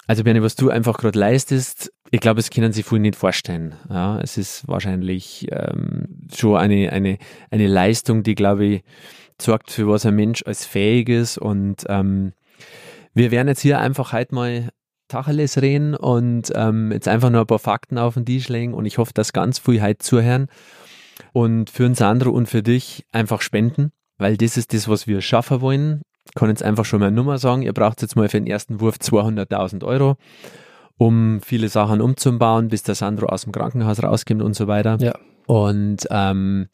Also, 0.06 0.24
Bernie, 0.24 0.42
was 0.42 0.56
du 0.56 0.70
einfach 0.70 0.98
gerade 0.98 1.18
leistest, 1.18 1.92
ich 2.10 2.20
glaube, 2.20 2.36
das 2.36 2.50
können 2.50 2.72
sich 2.72 2.84
viele 2.84 3.02
nicht 3.02 3.16
vorstellen. 3.16 3.74
Ja, 3.88 4.18
es 4.20 4.36
ist 4.36 4.66
wahrscheinlich 4.66 5.46
ähm, 5.52 6.26
schon 6.34 6.56
eine, 6.56 6.92
eine, 6.92 7.18
eine 7.50 7.66
Leistung, 7.68 8.22
die, 8.22 8.34
glaube 8.34 8.64
ich, 8.64 8.82
sorgt 9.40 9.70
für 9.70 9.88
was 9.88 10.04
ein 10.06 10.16
Mensch 10.16 10.42
als 10.44 10.66
fähig 10.66 11.08
ist. 11.08 11.38
Und 11.38 11.84
ähm, 11.88 12.32
wir 13.14 13.30
werden 13.30 13.48
jetzt 13.48 13.60
hier 13.60 13.78
einfach 13.78 14.12
heute 14.12 14.34
mal 14.34 14.70
Tacheles 15.08 15.60
reden 15.60 15.94
und 15.94 16.52
ähm, 16.54 16.92
jetzt 16.92 17.08
einfach 17.08 17.30
nur 17.30 17.42
ein 17.42 17.46
paar 17.46 17.58
Fakten 17.58 17.98
auf 17.98 18.14
den 18.14 18.26
Tisch 18.26 18.48
legen. 18.48 18.74
Und 18.74 18.86
ich 18.86 18.98
hoffe, 18.98 19.12
dass 19.14 19.32
ganz 19.32 19.58
viel 19.58 19.82
heute 19.82 19.98
zuhören 19.98 20.48
und 21.32 21.70
für 21.70 21.84
den 21.84 21.94
Sandro 21.94 22.30
und 22.30 22.46
für 22.46 22.62
dich 22.62 23.04
einfach 23.12 23.42
spenden, 23.42 23.92
weil 24.18 24.36
das 24.36 24.56
ist 24.56 24.72
das, 24.72 24.88
was 24.88 25.06
wir 25.06 25.20
schaffen 25.20 25.60
wollen. 25.60 26.02
Ich 26.30 26.34
kann 26.38 26.48
jetzt 26.48 26.62
einfach 26.62 26.84
schon 26.84 27.00
mal 27.00 27.06
eine 27.06 27.16
Nummer 27.16 27.38
sagen. 27.38 27.62
Ihr 27.62 27.72
braucht 27.72 28.02
jetzt 28.02 28.16
mal 28.16 28.28
für 28.28 28.38
den 28.40 28.46
ersten 28.46 28.80
Wurf 28.80 28.96
200.000 28.96 29.84
Euro, 29.84 30.16
um 30.96 31.40
viele 31.42 31.68
Sachen 31.68 32.00
umzubauen, 32.00 32.68
bis 32.68 32.82
der 32.82 32.94
Sandro 32.94 33.26
aus 33.26 33.42
dem 33.42 33.52
Krankenhaus 33.52 34.02
rauskommt 34.02 34.42
und 34.42 34.54
so 34.54 34.66
weiter. 34.68 34.96
ja. 35.00 35.14
Und 35.46 36.06
ähm, 36.10 36.68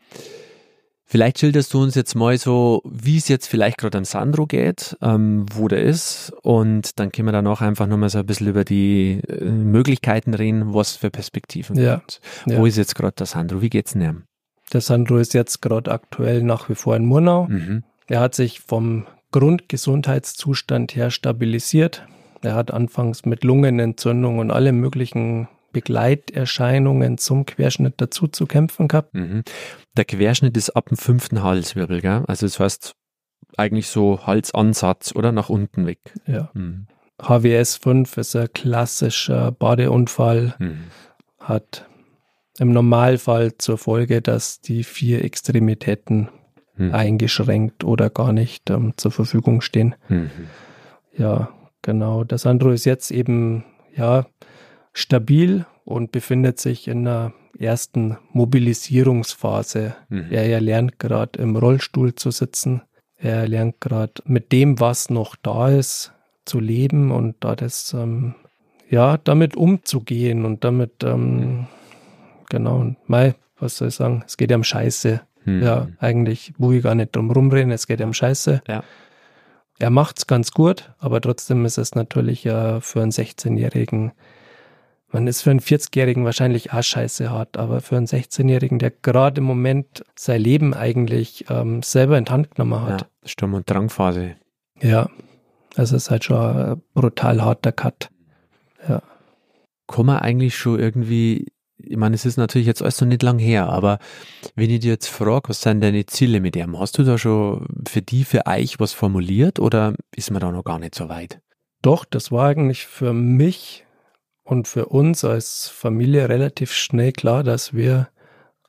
vielleicht 1.04 1.38
schilderst 1.38 1.72
du 1.72 1.82
uns 1.82 1.94
jetzt 1.94 2.14
mal 2.14 2.36
so, 2.36 2.82
wie 2.84 3.16
es 3.16 3.28
jetzt 3.28 3.46
vielleicht 3.46 3.78
gerade 3.78 3.96
am 3.96 4.04
Sandro 4.04 4.46
geht, 4.46 4.96
ähm, 5.00 5.46
wo 5.54 5.68
der 5.68 5.82
ist. 5.82 6.32
Und 6.42 6.98
dann 6.98 7.10
können 7.12 7.28
wir 7.28 7.32
danach 7.32 7.62
einfach 7.62 7.86
nochmal 7.86 8.10
so 8.10 8.18
ein 8.18 8.26
bisschen 8.26 8.48
über 8.48 8.64
die 8.64 9.20
äh, 9.26 9.44
Möglichkeiten 9.44 10.34
reden, 10.34 10.74
was 10.74 10.96
für 10.96 11.10
Perspektiven 11.10 11.76
Ja. 11.78 11.96
gibt. 11.96 12.20
Ja. 12.46 12.58
Wo 12.58 12.66
ist 12.66 12.76
jetzt 12.76 12.94
gerade 12.96 13.14
der 13.16 13.26
Sandro? 13.26 13.62
Wie 13.62 13.70
geht's 13.70 13.92
denn 13.92 14.02
ihm? 14.02 14.22
Der 14.72 14.80
Sandro 14.82 15.16
ist 15.16 15.32
jetzt 15.32 15.62
gerade 15.62 15.90
aktuell 15.92 16.42
nach 16.42 16.68
wie 16.68 16.74
vor 16.74 16.96
in 16.96 17.06
Murnau. 17.06 17.46
Mhm. 17.48 17.84
Er 18.08 18.20
hat 18.20 18.34
sich 18.34 18.60
vom 18.60 19.06
Grundgesundheitszustand 19.32 20.94
her 20.94 21.10
stabilisiert. 21.10 22.06
Er 22.42 22.54
hat 22.54 22.70
anfangs 22.70 23.24
mit 23.24 23.44
Lungenentzündung 23.44 24.38
und 24.38 24.50
alle 24.50 24.72
möglichen 24.72 25.48
Begleiterscheinungen 25.72 27.18
zum 27.18 27.44
Querschnitt 27.44 27.94
dazu 27.98 28.28
zu 28.28 28.46
kämpfen 28.46 28.88
gehabt. 28.88 29.14
Mhm. 29.14 29.42
Der 29.96 30.04
Querschnitt 30.04 30.56
ist 30.56 30.70
ab 30.70 30.88
dem 30.88 30.96
fünften 30.96 31.42
Halswirbel, 31.42 32.00
gell? 32.00 32.24
Also 32.26 32.46
das 32.46 32.58
heißt 32.60 32.94
eigentlich 33.56 33.88
so 33.88 34.26
Halsansatz 34.26 35.14
oder 35.14 35.32
nach 35.32 35.48
unten 35.48 35.86
weg. 35.86 35.98
Ja. 36.26 36.50
Mhm. 36.54 36.86
HWS 37.20 37.76
5 37.76 38.16
ist 38.18 38.36
ein 38.36 38.48
klassischer 38.52 39.52
Badeunfall, 39.52 40.54
Mhm. 40.58 40.84
hat 41.40 41.86
im 42.58 42.72
Normalfall 42.72 43.56
zur 43.58 43.78
Folge, 43.78 44.22
dass 44.22 44.60
die 44.60 44.84
vier 44.84 45.24
Extremitäten 45.24 46.28
Mhm. 46.76 46.94
eingeschränkt 46.94 47.84
oder 47.84 48.10
gar 48.10 48.32
nicht 48.32 48.70
ähm, 48.70 48.92
zur 48.96 49.10
Verfügung 49.10 49.60
stehen. 49.60 49.94
Mhm. 50.08 50.30
Ja, 51.16 51.48
genau. 51.82 52.24
Der 52.24 52.38
Sandro 52.38 52.70
ist 52.70 52.84
jetzt 52.84 53.10
eben 53.10 53.64
ja 53.94 54.26
stabil 54.92 55.64
und 55.84 56.12
befindet 56.12 56.60
sich 56.60 56.88
in 56.88 57.06
einer 57.06 57.32
ersten 57.58 58.18
Mobilisierungsphase. 58.32 59.94
Mhm. 60.08 60.26
Er, 60.30 60.44
er 60.44 60.60
lernt 60.60 60.98
gerade 60.98 61.40
im 61.40 61.56
Rollstuhl 61.56 62.14
zu 62.14 62.30
sitzen. 62.30 62.82
Er 63.16 63.48
lernt 63.48 63.80
gerade 63.80 64.12
mit 64.26 64.52
dem, 64.52 64.78
was 64.78 65.08
noch 65.08 65.36
da 65.36 65.70
ist, 65.70 66.12
zu 66.44 66.60
leben 66.60 67.10
und 67.10 67.36
da 67.40 67.56
das 67.56 67.94
ähm, 67.94 68.34
ja 68.90 69.16
damit 69.16 69.56
umzugehen 69.56 70.44
und 70.44 70.64
damit 70.64 71.02
ähm, 71.02 71.66
genau. 72.50 72.80
Und 72.80 72.96
Mai, 73.08 73.34
was 73.58 73.78
soll 73.78 73.88
ich 73.88 73.94
sagen? 73.94 74.22
Es 74.26 74.36
geht 74.36 74.50
ja 74.50 74.56
um 74.56 74.64
Scheiße. 74.64 75.22
Mhm. 75.46 75.62
Ja, 75.62 75.88
eigentlich 75.98 76.52
will 76.58 76.76
ich 76.76 76.82
gar 76.82 76.94
nicht 76.94 77.16
drum 77.16 77.30
rumreden, 77.30 77.72
es 77.72 77.86
geht 77.86 78.00
ja 78.00 78.06
um 78.06 78.12
Scheiße. 78.12 78.62
Ja. 78.68 78.84
Er 79.78 79.90
macht's 79.90 80.26
ganz 80.26 80.52
gut, 80.52 80.92
aber 80.98 81.20
trotzdem 81.20 81.64
ist 81.64 81.78
es 81.78 81.94
natürlich 81.94 82.44
ja 82.44 82.80
für 82.80 83.02
einen 83.02 83.10
16-Jährigen, 83.10 84.12
man 85.12 85.26
ist 85.26 85.42
für 85.42 85.50
einen 85.50 85.60
40-Jährigen 85.60 86.24
wahrscheinlich 86.24 86.72
auch 86.72 86.82
scheiße 86.82 87.30
hart, 87.30 87.56
aber 87.56 87.80
für 87.80 87.96
einen 87.96 88.06
16-Jährigen, 88.06 88.78
der 88.78 88.90
gerade 88.90 89.40
im 89.40 89.44
Moment 89.44 90.04
sein 90.16 90.40
Leben 90.40 90.74
eigentlich 90.74 91.46
ähm, 91.48 91.82
selber 91.82 92.18
in 92.18 92.24
die 92.24 92.32
Hand 92.32 92.54
genommen 92.54 92.72
Ja, 92.72 92.92
hat. 92.92 93.08
Sturm- 93.24 93.54
und 93.54 93.70
Drangphase. 93.70 94.34
Ja. 94.80 95.08
Also 95.76 95.96
es 95.96 96.04
ist 96.04 96.10
halt 96.10 96.24
schon 96.24 96.36
ein 96.38 96.82
brutal 96.94 97.42
harter 97.42 97.72
Cut. 97.72 98.10
Ja. 98.88 99.02
Kann 99.86 100.06
man 100.06 100.18
eigentlich 100.18 100.56
schon 100.56 100.78
irgendwie, 100.78 101.46
ich 101.78 101.96
meine, 101.96 102.14
es 102.14 102.24
ist 102.24 102.36
natürlich 102.36 102.66
jetzt 102.66 102.82
alles 102.82 103.00
noch 103.00 103.08
nicht 103.08 103.22
lang 103.22 103.38
her, 103.38 103.68
aber 103.68 103.98
wenn 104.54 104.70
ich 104.70 104.80
dir 104.80 104.92
jetzt 104.92 105.08
frage, 105.08 105.48
was 105.48 105.60
sind 105.60 105.80
deine 105.80 106.06
Ziele 106.06 106.40
mit 106.40 106.56
ihm, 106.56 106.78
hast 106.78 106.98
du 106.98 107.02
da 107.02 107.18
schon 107.18 107.66
für 107.86 108.02
die, 108.02 108.24
für 108.24 108.46
euch 108.46 108.80
was 108.80 108.92
formuliert 108.92 109.58
oder 109.58 109.94
ist 110.14 110.30
man 110.30 110.40
da 110.40 110.50
noch 110.50 110.64
gar 110.64 110.78
nicht 110.78 110.94
so 110.94 111.08
weit? 111.08 111.40
Doch, 111.82 112.04
das 112.04 112.32
war 112.32 112.48
eigentlich 112.48 112.86
für 112.86 113.12
mich 113.12 113.84
und 114.42 114.68
für 114.68 114.86
uns 114.86 115.24
als 115.24 115.68
Familie 115.68 116.28
relativ 116.28 116.72
schnell 116.72 117.12
klar, 117.12 117.42
dass 117.42 117.74
wir 117.74 118.08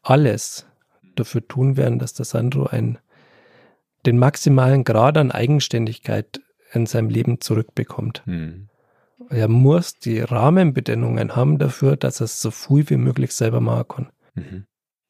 alles 0.02 0.66
dafür 1.16 1.48
tun 1.48 1.78
werden, 1.78 2.00
dass 2.00 2.14
der 2.14 2.26
Sandro 2.26 2.66
ein, 2.66 2.98
den 4.06 4.18
maximalen 4.18 4.84
Grad 4.84 5.18
an 5.18 5.32
Eigenständigkeit 5.32 6.42
in 6.74 6.86
seinem 6.86 7.10
Leben 7.10 7.42
zurückbekommt. 7.42 8.24
Hm. 8.26 8.70
Er 9.30 9.48
muss 9.48 10.00
die 10.00 10.20
Rahmenbedingungen 10.20 11.36
haben 11.36 11.58
dafür, 11.58 11.98
dass 11.98 12.22
er 12.22 12.26
es 12.26 12.42
so 12.42 12.52
viel 12.52 12.90
wie 12.90 12.98
möglich 12.98 13.34
selber 13.34 13.60
machen 13.60 13.88
kann. 13.88 14.08
Mhm. 14.36 14.66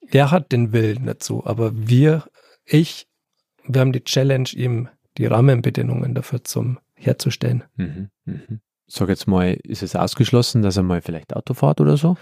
Er 0.09 0.31
hat 0.31 0.51
den 0.51 0.71
Willen 0.71 1.05
dazu, 1.05 1.45
aber 1.45 1.71
wir, 1.73 2.23
ich, 2.65 3.07
wir 3.65 3.81
haben 3.81 3.91
die 3.91 4.03
Challenge, 4.03 4.49
ihm 4.53 4.89
die 5.17 5.25
Rahmenbedingungen 5.25 6.15
dafür 6.15 6.43
zum 6.43 6.79
herzustellen. 6.95 7.63
Mhm. 7.75 8.09
Mhm. 8.25 8.61
Sag 8.87 9.09
jetzt 9.09 9.27
mal, 9.27 9.53
ist 9.63 9.83
es 9.83 9.95
ausgeschlossen, 9.95 10.61
dass 10.61 10.77
er 10.77 10.83
mal 10.83 11.01
vielleicht 11.01 11.35
Auto 11.35 11.53
fährt 11.53 11.81
oder 11.81 11.97
so? 11.97 12.15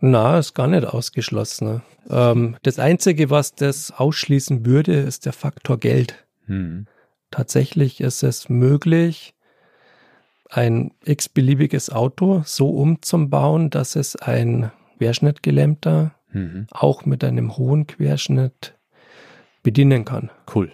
Na, 0.00 0.38
ist 0.38 0.54
gar 0.54 0.66
nicht 0.66 0.84
ausgeschlossen. 0.84 1.82
Ähm, 2.08 2.56
das 2.62 2.78
Einzige, 2.78 3.30
was 3.30 3.54
das 3.54 3.92
ausschließen 3.92 4.64
würde, 4.66 4.94
ist 4.94 5.26
der 5.26 5.32
Faktor 5.32 5.78
Geld. 5.78 6.26
Hm. 6.46 6.86
Tatsächlich 7.30 8.00
ist 8.00 8.22
es 8.22 8.48
möglich, 8.48 9.34
ein 10.50 10.92
x-beliebiges 11.04 11.90
Auto 11.90 12.42
so 12.44 12.70
umzubauen, 12.70 13.70
dass 13.70 13.96
es 13.96 14.16
ein 14.16 14.70
Querschnittgelähmter 14.98 16.14
mhm. 16.32 16.66
auch 16.70 17.06
mit 17.06 17.24
einem 17.24 17.56
hohen 17.56 17.86
Querschnitt 17.86 18.74
bedienen 19.62 20.04
kann. 20.04 20.30
Cool. 20.54 20.72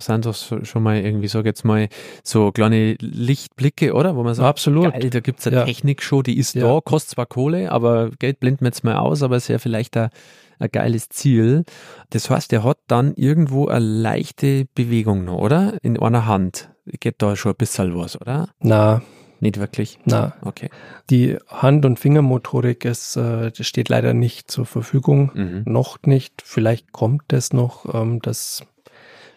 Sind 0.00 0.26
das 0.26 0.52
schon 0.64 0.82
mal 0.82 0.98
irgendwie, 0.98 1.28
sag 1.28 1.44
jetzt 1.44 1.64
mal, 1.64 1.88
so 2.24 2.50
kleine 2.50 2.94
Lichtblicke, 3.00 3.94
oder? 3.94 4.16
Wo 4.16 4.24
man 4.24 4.34
sagt, 4.34 4.48
Absolut. 4.48 4.92
geil, 4.92 5.10
da 5.10 5.20
gibt 5.20 5.40
es 5.40 5.46
eine 5.46 5.58
ja. 5.58 5.64
Technikshow, 5.64 6.22
die 6.22 6.38
ist 6.38 6.54
ja. 6.54 6.66
da, 6.66 6.80
kostet 6.80 7.12
zwar 7.12 7.26
Kohle, 7.26 7.70
aber 7.70 8.10
Geld 8.18 8.40
blenden 8.40 8.62
wir 8.62 8.68
jetzt 8.68 8.82
mal 8.82 8.96
aus, 8.96 9.22
aber 9.22 9.36
ist 9.36 9.48
ja 9.48 9.58
vielleicht 9.58 9.96
ein, 9.96 10.10
ein 10.58 10.70
geiles 10.72 11.08
Ziel. 11.08 11.64
Das 12.10 12.28
heißt, 12.30 12.50
der 12.50 12.64
hat 12.64 12.78
dann 12.88 13.14
irgendwo 13.14 13.68
eine 13.68 13.84
leichte 13.84 14.66
Bewegung 14.74 15.24
noch, 15.24 15.38
oder? 15.38 15.78
In 15.82 15.98
einer 15.98 16.26
Hand. 16.26 16.71
Geht 16.86 17.16
da 17.18 17.36
schon 17.36 17.52
ein 17.52 17.56
bisschen 17.56 17.96
was, 17.96 18.20
oder? 18.20 18.48
Na, 18.60 19.02
nicht 19.42 19.58
wirklich? 19.58 19.98
Na, 20.04 20.34
okay. 20.42 20.70
Die 21.10 21.36
Hand- 21.48 21.84
und 21.84 21.98
Fingermotorik 21.98 22.84
ist, 22.84 23.16
äh, 23.16 23.50
steht 23.58 23.88
leider 23.88 24.14
nicht 24.14 24.50
zur 24.50 24.66
Verfügung. 24.66 25.32
Mhm. 25.34 25.62
Noch 25.66 25.98
nicht. 26.04 26.42
Vielleicht 26.44 26.92
kommt 26.92 27.32
es 27.32 27.52
noch. 27.52 27.92
Ähm, 27.92 28.20
das 28.22 28.64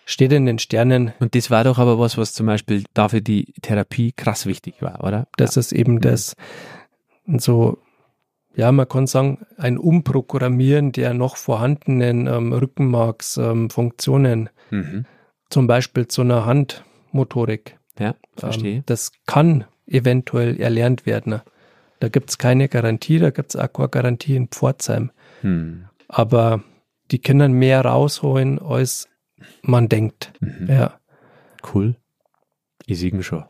steht 0.06 0.32
in 0.32 0.46
den 0.46 0.60
Sternen. 0.60 1.14
Und 1.20 1.34
das 1.34 1.50
war 1.50 1.64
doch 1.64 1.80
aber 1.80 1.98
was, 1.98 2.18
was 2.18 2.34
zum 2.34 2.46
Beispiel 2.46 2.84
dafür 2.94 3.22
die 3.22 3.54
Therapie 3.62 4.12
krass 4.12 4.46
wichtig 4.46 4.82
war, 4.82 5.04
oder? 5.04 5.28
Das 5.38 5.56
ja. 5.56 5.62
ist 5.62 5.72
eben 5.72 5.96
mhm. 5.96 6.02
das. 6.02 6.36
So, 7.38 7.80
ja, 8.56 8.72
man 8.72 8.88
kann 8.88 9.08
sagen, 9.08 9.46
ein 9.58 9.80
Umprogrammieren 9.80 10.92
der 10.92 11.16
noch 11.16 11.36
vorhandenen 11.36 12.28
ähm, 12.28 12.54
Rückenmarksfunktionen. 12.54 14.50
Ähm, 14.72 14.78
mhm. 14.80 15.06
Zum 15.50 15.66
Beispiel 15.68 16.08
zu 16.08 16.22
einer 16.22 16.46
Handmotorik. 17.16 17.80
Ja, 17.98 18.16
verstehe. 18.36 18.78
Ähm, 18.78 18.84
das 18.86 19.12
kann 19.26 19.66
eventuell 19.88 20.60
erlernt 20.60 21.06
werden. 21.06 21.42
Da 22.00 22.10
gibt 22.10 22.30
es 22.30 22.38
keine 22.38 22.68
Garantie, 22.68 23.20
da 23.20 23.30
gibt 23.30 23.56
es 23.56 23.56
auch 23.56 23.72
keine 23.72 23.90
Garantie 23.90 24.36
in 24.36 24.50
Pforzheim. 24.50 25.12
Hm. 25.42 25.86
Aber 26.10 26.64
die 27.12 27.20
können 27.20 27.54
mehr 27.54 27.82
rausholen, 27.86 28.60
als 28.60 29.08
man 29.62 29.88
denkt. 29.88 30.34
Mhm. 30.42 30.68
Ja. 30.68 31.00
Cool. 31.74 31.96
Ich 32.86 33.00
sehe 33.00 33.24
schon. 33.24 33.46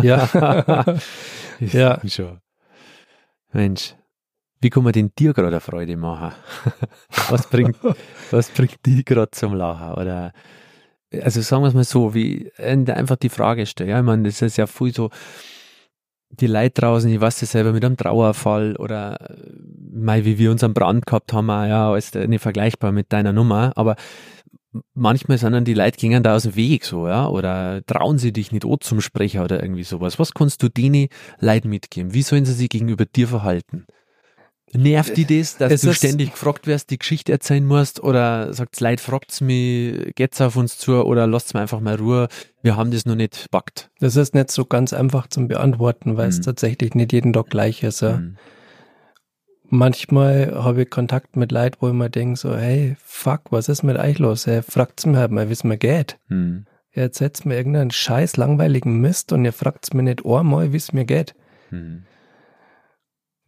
Ja. 0.00 0.84
ich 1.60 1.72
ja. 1.72 2.00
schon. 2.06 2.40
Mensch, 3.52 3.94
wie 4.60 4.70
kann 4.70 4.84
man 4.84 4.92
den 4.92 5.12
dir 5.18 5.34
gerade 5.34 5.48
eine 5.48 5.60
Freude 5.60 5.96
machen? 5.96 6.32
was 7.30 7.48
bringt, 7.48 7.76
was 8.30 8.50
bringt 8.50 8.78
die 8.86 9.04
gerade 9.04 9.30
zum 9.32 9.54
Lachen? 9.54 9.94
Oder 9.94 10.32
also 11.12 11.40
sagen 11.40 11.62
wir 11.62 11.68
es 11.68 11.74
mal 11.74 11.84
so, 11.84 12.14
wie 12.14 12.50
einfach 12.58 13.16
die 13.16 13.28
Frage 13.28 13.66
stellen. 13.66 13.90
Ja, 13.90 13.98
ich 13.98 14.04
meine, 14.04 14.24
das 14.24 14.42
ist 14.42 14.56
ja 14.56 14.66
viel 14.66 14.94
so, 14.94 15.10
die 16.30 16.46
Leute 16.46 16.80
draußen, 16.80 17.10
ich 17.10 17.20
weiß 17.20 17.40
das 17.40 17.52
selber 17.52 17.72
mit 17.72 17.84
einem 17.84 17.96
Trauerfall 17.96 18.76
oder 18.76 19.36
mal 19.92 20.24
wie 20.24 20.38
wir 20.38 20.50
unseren 20.50 20.74
Brand 20.74 21.06
gehabt 21.06 21.32
haben, 21.32 21.48
ja, 21.48 21.96
ist 21.96 22.14
nicht 22.14 22.42
vergleichbar 22.42 22.92
mit 22.92 23.12
deiner 23.12 23.32
Nummer, 23.32 23.72
aber 23.76 23.96
manchmal 24.94 25.38
sind 25.38 25.52
dann 25.52 25.64
die 25.64 25.74
Leute 25.74 25.96
gingen 25.98 26.22
da 26.22 26.34
aus 26.34 26.42
dem 26.42 26.56
Weg 26.56 26.84
so, 26.84 27.06
ja, 27.08 27.28
oder 27.28 27.84
trauen 27.86 28.18
sie 28.18 28.32
dich 28.32 28.52
nicht 28.52 28.64
o 28.64 28.76
zum 28.76 29.00
Sprecher 29.00 29.44
oder 29.44 29.62
irgendwie 29.62 29.84
sowas. 29.84 30.18
Was 30.18 30.34
kannst 30.34 30.62
du 30.62 30.68
denen 30.68 31.08
Leuten 31.38 31.68
mitgeben? 31.68 32.12
Wie 32.12 32.22
sollen 32.22 32.44
sie 32.44 32.52
sich 32.52 32.68
gegenüber 32.68 33.06
dir 33.06 33.28
verhalten? 33.28 33.86
Nervt 34.76 35.16
die 35.16 35.24
das, 35.24 35.56
dass 35.56 35.72
es 35.72 35.80
du 35.82 35.94
ständig 35.94 36.32
gefragt 36.32 36.66
wirst, 36.66 36.90
die 36.90 36.98
Geschichte 36.98 37.32
erzählen 37.32 37.64
musst 37.64 38.02
oder 38.02 38.52
sagt 38.52 38.78
Leid, 38.80 39.00
fragt's 39.00 39.40
mich, 39.40 40.14
geht's 40.14 40.40
auf 40.40 40.56
uns 40.56 40.78
zu 40.78 41.04
oder 41.04 41.26
lasst's 41.26 41.54
mir 41.54 41.60
einfach 41.60 41.80
mal 41.80 41.96
Ruhe, 41.96 42.28
wir 42.62 42.76
haben 42.76 42.90
das 42.90 43.06
noch 43.06 43.14
nicht 43.14 43.50
packt. 43.50 43.90
Das 44.00 44.16
ist 44.16 44.34
nicht 44.34 44.50
so 44.50 44.64
ganz 44.64 44.92
einfach 44.92 45.28
zum 45.28 45.48
Beantworten, 45.48 46.16
weil 46.16 46.26
mhm. 46.26 46.30
es 46.30 46.40
tatsächlich 46.40 46.94
nicht 46.94 47.12
jeden 47.12 47.32
Tag 47.32 47.50
gleich 47.50 47.82
ist. 47.82 48.00
Ja. 48.00 48.18
Mhm. 48.18 48.36
Manchmal 49.68 50.52
habe 50.54 50.82
ich 50.82 50.90
Kontakt 50.90 51.36
mit 51.36 51.50
Leid, 51.50 51.78
wo 51.80 51.88
ich 51.88 51.94
mir 51.94 52.08
denke 52.08 52.38
so, 52.38 52.56
hey, 52.56 52.96
fuck, 53.04 53.50
was 53.50 53.68
ist 53.68 53.82
mit 53.82 53.96
euch 53.98 54.18
los? 54.18 54.46
Hey, 54.46 54.62
fragt's 54.62 55.06
mir 55.06 55.18
halt 55.18 55.32
mal, 55.32 55.48
wie 55.48 55.54
es 55.54 55.64
mir 55.64 55.76
geht. 55.76 56.18
Mhm. 56.28 56.66
Ihr 56.92 57.02
erzählt 57.02 57.44
mir 57.44 57.56
irgendeinen 57.56 57.90
scheiß 57.90 58.36
langweiligen 58.36 59.00
Mist 59.00 59.32
und 59.32 59.44
ihr 59.44 59.52
fragt's 59.52 59.92
mir 59.92 60.02
nicht 60.02 60.24
einmal, 60.24 60.72
wie 60.72 60.76
es 60.76 60.92
mir 60.92 61.04
geht. 61.04 61.34
Mhm. 61.70 62.04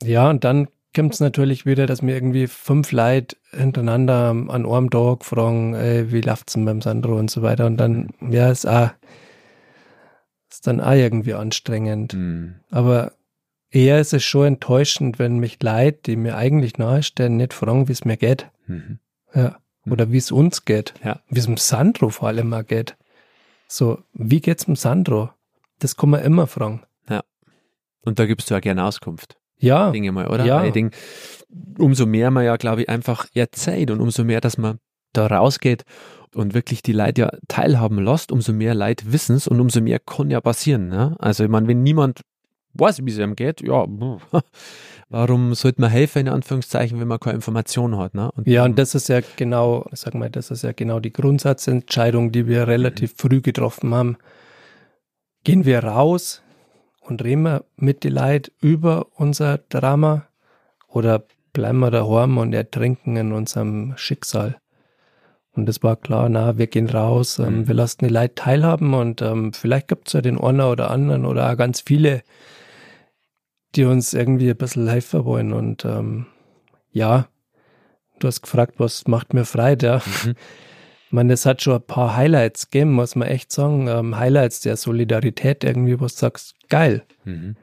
Ja, 0.03 0.29
und 0.29 0.45
dann 0.45 0.69
kommt 0.95 1.15
es 1.15 1.21
natürlich 1.21 1.67
wieder, 1.67 1.87
dass 1.87 2.03
mir 2.03 2.15
irgendwie 2.15 2.47
fünf 2.47 2.93
Leute 2.93 3.37
hintereinander 3.51 4.31
an 4.31 4.67
einem 4.67 4.91
Tag 4.91 5.25
fragen, 5.25 5.75
ey, 5.75 6.11
wie 6.13 6.21
läuft's 6.21 6.55
denn 6.55 6.65
beim 6.65 6.81
Sandro 6.81 7.19
und 7.19 7.31
so 7.31 7.43
weiter. 7.43 7.67
Und 7.67 7.77
dann, 7.77 8.09
ja, 8.21 8.51
ist 8.51 8.67
auch, 8.67 8.91
ist 10.51 10.67
dann 10.67 10.81
auch 10.81 10.93
irgendwie 10.93 11.35
anstrengend. 11.35 12.15
Mhm. 12.15 12.57
Aber 12.71 13.13
eher 13.71 14.01
ist 14.01 14.15
es 14.15 14.25
schon 14.25 14.47
enttäuschend, 14.47 15.19
wenn 15.19 15.39
mich 15.39 15.63
Leute, 15.63 15.99
die 16.07 16.17
mir 16.17 16.37
eigentlich 16.37 16.79
nahestehen, 16.79 17.37
nicht 17.37 17.55
fragen, 17.55 17.89
wie 17.89 17.93
es 17.93 18.05
mir 18.05 18.17
geht. 18.17 18.51
Mhm. 18.67 18.99
Ja. 19.35 19.59
Mhm. 19.85 19.93
Oder 19.93 20.11
wie 20.11 20.19
es 20.19 20.33
uns 20.33 20.65
geht. 20.65 20.95
Ja. 21.05 21.21
Wie 21.29 21.39
es 21.39 21.47
dem 21.47 21.59
Sandro 21.59 22.09
vor 22.09 22.29
allem 22.29 22.49
mal 22.49 22.65
geht. 22.65 22.97
So, 23.69 24.03
wie 24.15 24.41
geht's 24.41 24.65
dem 24.65 24.77
Sandro? 24.77 25.31
Das 25.81 25.97
kann 25.97 26.11
man 26.11 26.23
immer 26.23 26.47
fragen. 26.47 26.83
Ja. 27.09 27.23
Und 28.01 28.19
da 28.19 28.27
gibst 28.27 28.49
du 28.49 28.55
ja 28.55 28.61
gerne 28.61 28.85
Auskunft 28.85 29.39
ja. 29.59 29.91
Dinge 29.91 30.13
mal, 30.13 30.29
oder? 30.29 30.45
Ja. 30.45 30.69
Denke, 30.71 30.97
umso 31.79 32.07
mehr 32.07 32.31
man 32.31 32.45
ja, 32.45 32.57
glaube 32.57 32.83
ich, 32.83 32.89
einfach 32.89 33.27
erzählt 33.35 33.91
und 33.91 34.01
umso 34.01 34.25
mehr, 34.25 34.41
dass 34.41 34.59
man 34.59 34.79
da 35.13 35.27
rausgeht 35.27 35.85
und 36.35 36.55
wirklich 36.55 36.83
die 36.83 36.93
Leute 36.93 37.23
ja 37.23 37.31
teilhaben 37.49 38.03
lässt, 38.03 38.33
umso 38.33 38.53
mehr 38.53 38.75
Leute 38.75 39.13
wissen 39.13 39.37
es 39.37 39.49
und 39.49 39.61
umso 39.61 39.81
mehr 39.81 39.99
kann 39.99 40.31
ja 40.31 40.41
passieren. 40.41 40.89
Ne? 40.89 41.17
Also 41.19 41.45
ich 41.45 41.51
meine, 41.51 41.69
wenn 41.69 41.83
niemand 41.83 42.23
weiß, 42.75 43.05
wie 43.05 43.11
es 43.11 43.19
ihm 43.19 43.35
geht, 43.35 43.63
ja, 43.63 43.87
warum 45.09 45.55
sollte 45.55 45.81
man 45.81 45.91
helfen, 45.91 46.21
in 46.21 46.29
Anführungszeichen, 46.29 47.01
wenn 47.01 47.09
man 47.09 47.19
keine 47.19 47.37
Information 47.37 47.97
hat? 47.97 48.15
Ne? 48.15 48.31
Und 48.33 48.47
ja, 48.47 48.65
und 48.65 48.79
das 48.79 48.95
ist 48.95 49.09
ja 49.09 49.21
genau, 49.37 49.87
sag 49.93 50.15
mal, 50.15 50.31
das 50.31 50.51
ist 50.51 50.63
ja 50.63 50.73
genau 50.73 51.01
die 51.01 51.13
Grundsatzentscheidung, 51.13 52.31
die 52.31 52.47
wir 52.47 52.69
relativ 52.69 53.15
früh 53.17 53.41
getroffen 53.41 53.95
haben. 53.95 54.17
Gehen 55.45 55.65
wir 55.65 55.83
raus, 55.83 56.43
und 57.09 57.25
reden 57.25 57.43
wir 57.43 57.65
mit 57.77 58.05
den 58.05 58.15
Leuten 58.15 58.53
über 58.61 59.07
unser 59.17 59.59
Drama 59.59 60.27
oder 60.89 61.25
bleiben 61.53 61.79
wir 61.79 61.91
daheim 61.91 62.39
und 62.39 62.53
ertrinken 62.53 63.17
in 63.17 63.33
unserem 63.33 63.95
Schicksal? 63.97 64.61
Und 65.53 65.67
das 65.67 65.83
war 65.83 65.97
klar, 65.97 66.29
na, 66.29 66.59
wir 66.59 66.67
gehen 66.67 66.89
raus, 66.89 67.39
ähm, 67.39 67.61
mhm. 67.61 67.69
wir 67.69 67.75
lassen 67.75 68.07
die 68.07 68.13
Leute 68.13 68.35
teilhaben 68.35 68.95
und 68.95 69.23
ähm, 69.23 69.53
vielleicht 69.53 69.89
gibt 69.89 70.09
es 70.09 70.13
ja 70.13 70.21
den 70.21 70.39
einen 70.39 70.61
oder 70.61 70.91
anderen 70.91 71.25
oder 71.25 71.51
auch 71.51 71.57
ganz 71.57 71.81
viele, 71.81 72.23
die 73.75 73.85
uns 73.85 74.15
irgendwie 74.15 74.51
ein 74.51 74.57
bisschen 74.57 74.87
helfen 74.87 75.25
wollen. 75.25 75.53
Und 75.53 75.85
ähm, 75.85 76.27
ja, 76.93 77.29
du 78.19 78.29
hast 78.29 78.43
gefragt, 78.43 78.75
was 78.79 79.09
macht 79.09 79.35
mir 79.35 79.45
Freude? 79.45 79.87
Ja. 79.87 80.03
Mhm. 80.25 80.35
Meine, 81.11 81.33
es 81.33 81.47
hat 81.47 81.63
schon 81.63 81.75
ein 81.75 81.83
paar 81.83 82.17
Highlights 82.17 82.71
gegeben, 82.71 82.93
muss 82.93 83.17
man 83.17 83.29
echt 83.29 83.51
sagen. 83.53 83.89
Ähm, 83.89 84.17
Highlights 84.17 84.61
der 84.61 84.77
Solidarität 84.77 85.65
irgendwie, 85.65 85.99
wo 85.99 86.05
du 86.05 86.09
sagst, 86.09 86.55
geil. 86.69 87.05
Mhm. 87.25 87.57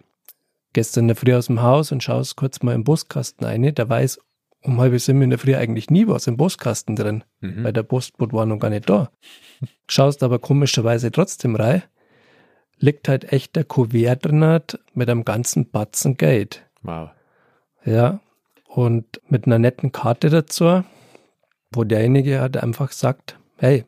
Gestern 0.73 1.05
in 1.05 1.07
der 1.09 1.15
Früh 1.15 1.33
aus 1.33 1.47
dem 1.47 1.61
Haus 1.61 1.91
und 1.91 2.03
schaust 2.03 2.35
kurz 2.35 2.61
mal 2.61 2.75
im 2.75 2.83
Buskasten 2.83 3.45
rein. 3.45 3.73
Da 3.75 3.87
weiß 3.87 4.19
um 4.65 4.79
halb 4.79 4.99
sieben 4.99 5.21
in 5.21 5.29
der 5.29 5.39
Früh 5.39 5.55
eigentlich 5.55 5.89
nie 5.89 6.07
was 6.07 6.27
im 6.27 6.37
Buskasten 6.37 6.95
drin, 6.95 7.23
mhm. 7.39 7.63
weil 7.63 7.73
der 7.73 7.83
Postboot 7.83 8.33
war 8.33 8.45
noch 8.45 8.59
gar 8.59 8.69
nicht 8.69 8.89
da. 8.89 9.11
Schaust 9.87 10.23
aber 10.23 10.39
komischerweise 10.39 11.11
trotzdem 11.11 11.55
rein, 11.55 11.83
liegt 12.79 13.07
halt 13.07 13.31
echt 13.31 13.55
der 13.55 13.63
Kuvert 13.63 14.25
drin 14.25 14.59
mit 14.93 15.09
einem 15.09 15.23
ganzen 15.23 15.69
Batzen 15.69 16.17
Geld. 16.17 16.63
Wow. 16.81 17.11
Ja, 17.85 18.19
und 18.67 19.21
mit 19.29 19.45
einer 19.45 19.59
netten 19.59 19.91
Karte 19.91 20.29
dazu, 20.29 20.83
wo 21.75 21.83
derjenige 21.83 22.41
hat 22.41 22.57
einfach 22.57 22.91
sagt, 22.91 23.37
hey, 23.57 23.85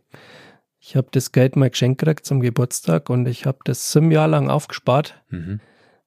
ich 0.79 0.95
habe 0.95 1.07
das 1.11 1.31
Geld 1.31 1.55
mal 1.55 1.69
geschenkt 1.69 1.99
gekriegt 1.99 2.25
zum 2.25 2.39
Geburtstag 2.39 3.09
und 3.09 3.27
ich 3.27 3.45
habe 3.45 3.59
das 3.65 3.91
sieben 3.91 4.11
Jahre 4.11 4.31
lang 4.31 4.49
aufgespart, 4.49 5.21
mhm. 5.29 5.59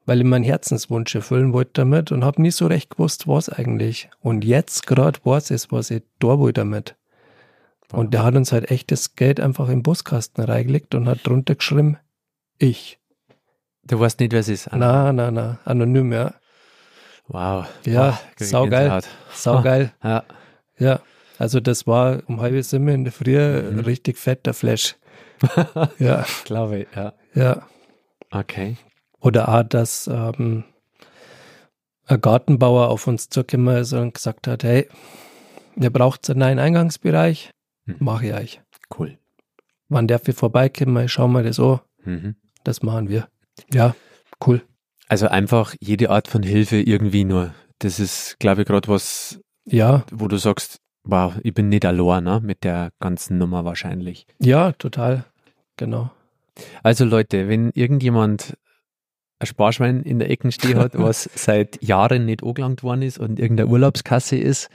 weil 0.07 0.21
ich 0.21 0.27
meinen 0.27 0.45
Herzenswunsch 0.45 1.15
erfüllen 1.15 1.53
wollte 1.53 1.73
damit 1.75 2.13
und 2.13 2.25
habe 2.25 2.41
nie 2.41 2.51
so 2.51 2.67
recht 2.67 2.91
gewusst, 2.91 3.29
was 3.29 3.49
eigentlich. 3.49 4.09
Und 4.21 4.45
jetzt 4.45 4.87
gerade 4.87 5.19
weiß 5.23 5.51
ich, 5.51 5.71
was 5.71 5.91
ich 5.91 6.03
da 6.19 6.39
wollte 6.39 6.63
damit. 6.63 6.97
Wow. 7.91 8.01
Und 8.01 8.15
der 8.15 8.23
hat 8.23 8.37
uns 8.37 8.53
halt 8.53 8.71
echt 8.71 8.91
das 8.91 9.17
Geld 9.17 9.41
einfach 9.41 9.69
im 9.69 9.83
Buskasten 9.83 10.45
reingelegt 10.45 10.95
und 10.95 11.09
hat 11.09 11.27
drunter 11.27 11.57
geschrieben, 11.57 11.99
ich. 12.59 12.99
Du 13.83 13.99
weißt 13.99 14.21
nicht, 14.21 14.33
wer 14.33 14.41
es 14.41 14.49
ist? 14.49 14.73
Nein, 14.73 15.17
nein, 15.17 15.35
nein, 15.35 15.59
anonym, 15.65 16.13
ja. 16.13 16.35
Wow. 17.27 17.67
Ja, 17.85 18.19
oh, 18.19 18.45
saugeil. 18.45 19.03
Saugeil. 19.33 19.93
ja. 20.03 20.25
Ja. 20.79 21.01
Also 21.41 21.59
das 21.59 21.87
war 21.87 22.23
um 22.27 22.43
halb 22.43 22.63
sieben 22.63 22.89
in 22.89 23.05
der 23.05 23.15
Früh 23.15 23.39
mhm. 23.39 23.81
richtig 23.81 24.19
fetter 24.19 24.53
Flash. 24.53 24.97
ja. 25.99 26.27
Glaube 26.45 26.81
ich, 26.81 26.89
ja. 26.95 27.15
Ja. 27.35 27.67
Okay. 28.31 28.77
Oder 29.21 29.49
auch, 29.49 29.63
dass 29.63 30.07
ähm, 30.07 30.65
ein 32.05 32.21
Gartenbauer 32.21 32.91
auf 32.91 33.07
uns 33.07 33.31
zugekommen 33.31 33.79
ist 33.79 33.95
und 33.95 34.13
gesagt 34.13 34.49
hat, 34.49 34.65
hey, 34.65 34.87
ihr 35.81 35.89
braucht 35.89 36.29
einen 36.29 36.41
neuen 36.41 36.59
Eingangsbereich, 36.59 37.53
mhm. 37.87 37.97
mache 38.01 38.27
ich 38.27 38.35
euch. 38.35 38.61
Cool. 38.99 39.17
Wann 39.89 40.09
darf 40.09 40.29
ich 40.29 40.37
vorbeikommen, 40.37 41.09
schauen 41.09 41.33
wir 41.33 41.43
das 41.43 41.59
an. 41.59 41.81
Mhm. 42.05 42.37
Das 42.65 42.83
machen 42.83 43.09
wir. 43.09 43.29
Ja, 43.73 43.97
cool. 44.47 44.61
Also 45.09 45.29
einfach 45.29 45.75
jede 45.81 46.11
Art 46.11 46.29
von 46.29 46.43
Hilfe 46.43 46.77
irgendwie 46.77 47.25
nur. 47.25 47.55
Das 47.79 47.99
ist, 47.99 48.39
glaube 48.41 48.61
ich, 48.61 48.69
gerade 48.69 48.89
was 48.89 49.41
Ja. 49.65 50.05
Wo 50.13 50.29
du 50.29 50.37
sagst, 50.37 50.81
wow, 51.05 51.35
ich 51.43 51.55
bin 51.55 51.69
nicht 51.69 51.85
allein 51.85 52.25
ne, 52.25 52.41
mit 52.43 52.65
der 52.65 52.91
ganzen 53.01 53.39
Nummer 53.39 53.65
wahrscheinlich. 53.65 54.27
Ja, 54.39 54.73
total. 54.73 55.25
Genau. 55.77 56.11
Also 56.83 57.05
Leute, 57.05 57.49
wenn 57.49 57.71
irgendjemand 57.71 58.57
ein 59.39 59.47
Sparschwein 59.47 60.03
in 60.03 60.19
der 60.19 60.31
Ecke 60.31 60.53
stehen 60.53 60.79
hat, 60.79 60.93
was 60.99 61.29
seit 61.35 61.83
Jahren 61.83 62.27
nicht 62.27 62.43
angelangt 62.43 62.83
worden 62.83 63.03
ist 63.03 63.19
und 63.19 63.39
irgendeine 63.39 63.71
Urlaubskasse 63.71 64.37
ist, 64.37 64.69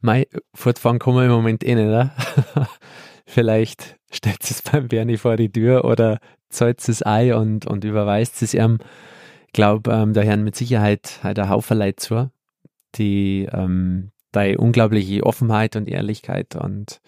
mei, 0.00 0.26
fortfahren 0.54 0.98
kann 0.98 1.14
man 1.14 1.24
im 1.24 1.32
Moment 1.32 1.64
eh 1.64 1.74
nicht, 1.74 1.86
oder? 1.86 2.12
Vielleicht 3.26 3.96
stellt 4.10 4.44
es 4.44 4.62
beim 4.62 4.88
Bernie 4.88 5.16
vor 5.16 5.36
die 5.36 5.50
Tür 5.50 5.84
oder 5.84 6.18
zahlt 6.50 6.86
es 6.86 7.04
Ei 7.04 7.34
und, 7.34 7.66
und 7.66 7.84
überweist 7.84 8.42
es 8.42 8.54
ihm. 8.54 8.78
Ich 9.46 9.52
glaube, 9.52 9.90
ähm, 9.90 10.12
da 10.12 10.22
hören 10.22 10.44
mit 10.44 10.56
Sicherheit 10.56 11.20
halt 11.22 11.38
ein 11.38 11.48
Haufen 11.48 11.78
Leute 11.78 11.96
zu, 11.96 12.30
die 12.96 13.48
ähm, 13.50 14.10
deine 14.34 14.58
unglaubliche 14.58 15.24
Offenheit 15.24 15.76
und 15.76 15.88
Ehrlichkeit 15.88 16.56
und 16.56 17.00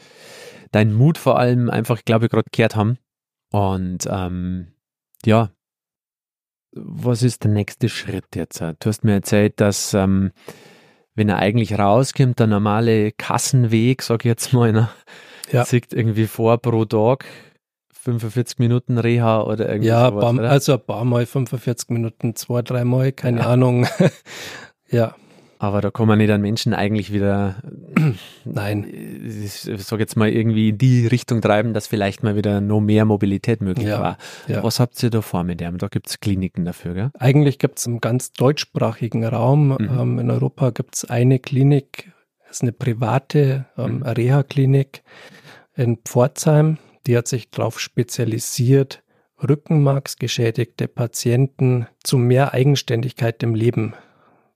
deinen 0.72 0.94
Mut 0.94 1.18
vor 1.18 1.38
allem 1.38 1.70
einfach, 1.70 2.04
glaube 2.04 2.26
ich, 2.26 2.30
gerade 2.30 2.48
gehört 2.52 2.76
haben. 2.76 2.98
Und 3.52 4.06
ähm, 4.10 4.68
ja, 5.24 5.50
was 6.72 7.22
ist 7.22 7.44
der 7.44 7.50
nächste 7.50 7.88
Schritt 7.88 8.34
jetzt? 8.34 8.60
Du 8.60 8.74
hast 8.84 9.04
mir 9.04 9.14
erzählt, 9.14 9.60
dass 9.60 9.94
ähm, 9.94 10.32
wenn 11.14 11.28
er 11.28 11.38
eigentlich 11.38 11.78
rauskommt, 11.78 12.38
der 12.38 12.46
normale 12.46 13.12
Kassenweg, 13.12 14.02
sag 14.02 14.24
ich 14.24 14.28
jetzt 14.28 14.52
mal, 14.52 14.72
ne, 14.72 14.90
ja. 15.50 15.64
sieht 15.64 15.92
irgendwie 15.92 16.26
vor 16.26 16.58
pro 16.58 16.84
Tag 16.84 17.24
45 17.92 18.58
Minuten 18.58 18.98
Reha 18.98 19.42
oder 19.42 19.68
irgendwie 19.68 19.88
Ja, 19.88 20.10
sowas, 20.10 20.36
paar, 20.36 20.44
also 20.44 20.74
ein 20.74 20.86
paar 20.86 21.04
Mal 21.04 21.26
45 21.26 21.88
Minuten, 21.90 22.36
zwei, 22.36 22.62
dreimal, 22.62 23.12
keine 23.12 23.40
ja. 23.40 23.46
Ahnung. 23.46 23.86
ja. 24.90 25.14
Aber 25.58 25.80
da 25.80 25.90
kann 25.90 26.06
man 26.06 26.18
nicht 26.18 26.30
an 26.30 26.40
Menschen 26.40 26.74
eigentlich 26.74 27.12
wieder, 27.12 27.56
nein, 28.44 28.86
ich 29.24 29.52
sage 29.52 30.02
jetzt 30.02 30.16
mal 30.16 30.28
irgendwie 30.28 30.70
in 30.70 30.78
die 30.78 31.06
Richtung 31.06 31.40
treiben, 31.40 31.72
dass 31.72 31.86
vielleicht 31.86 32.22
mal 32.22 32.36
wieder 32.36 32.60
noch 32.60 32.80
mehr 32.80 33.04
Mobilität 33.04 33.62
möglich 33.62 33.88
ja, 33.88 34.00
war. 34.00 34.18
Ja. 34.48 34.62
Was 34.62 34.80
habt 34.80 35.02
ihr 35.02 35.10
da 35.10 35.22
vor 35.22 35.44
mit 35.44 35.60
dem? 35.60 35.78
Da 35.78 35.88
gibt 35.88 36.08
es 36.08 36.20
Kliniken 36.20 36.64
dafür, 36.64 36.94
gell? 36.94 37.10
Eigentlich 37.18 37.58
gibt 37.58 37.78
es 37.78 37.86
im 37.86 38.00
ganz 38.00 38.32
deutschsprachigen 38.32 39.24
Raum, 39.24 39.68
mhm. 39.68 39.98
ähm, 39.98 40.18
in 40.18 40.30
Europa 40.30 40.70
gibt 40.70 40.96
es 40.96 41.04
eine 41.04 41.38
Klinik, 41.38 42.12
das 42.46 42.58
ist 42.58 42.62
eine 42.62 42.72
private 42.72 43.66
ähm, 43.78 43.98
mhm. 43.98 44.02
Reha-Klinik 44.02 45.02
in 45.74 45.98
Pforzheim, 46.04 46.78
die 47.06 47.16
hat 47.16 47.28
sich 47.28 47.50
darauf 47.50 47.80
spezialisiert, 47.80 49.02
Rückenmarksgeschädigte 49.42 50.88
Patienten 50.88 51.86
zu 52.02 52.16
mehr 52.16 52.54
Eigenständigkeit 52.54 53.42
im 53.42 53.54
Leben 53.54 53.94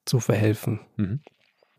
zu 0.05 0.21
verhelfen. 0.21 0.81
Mhm. 0.97 1.21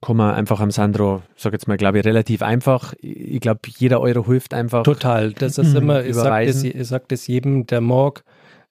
kann 0.00 0.16
man 0.16 0.34
einfach 0.34 0.60
am 0.60 0.70
Sandro, 0.70 1.22
sag 1.34 1.52
jetzt 1.52 1.66
mal, 1.66 1.76
glaube 1.76 1.98
ich, 1.98 2.04
relativ 2.04 2.42
einfach. 2.42 2.94
Ich 3.00 3.40
glaube, 3.40 3.60
jeder 3.76 4.00
Euro 4.00 4.24
hilft 4.26 4.54
einfach. 4.54 4.84
Total. 4.84 5.32
Das 5.32 5.58
ist 5.58 5.74
immer, 5.74 6.04
ich 6.04 6.14
sage 6.14 6.46
das, 6.46 6.88
sag 6.88 7.08
das 7.08 7.26
jedem, 7.26 7.66
der 7.66 7.80
mag. 7.80 8.22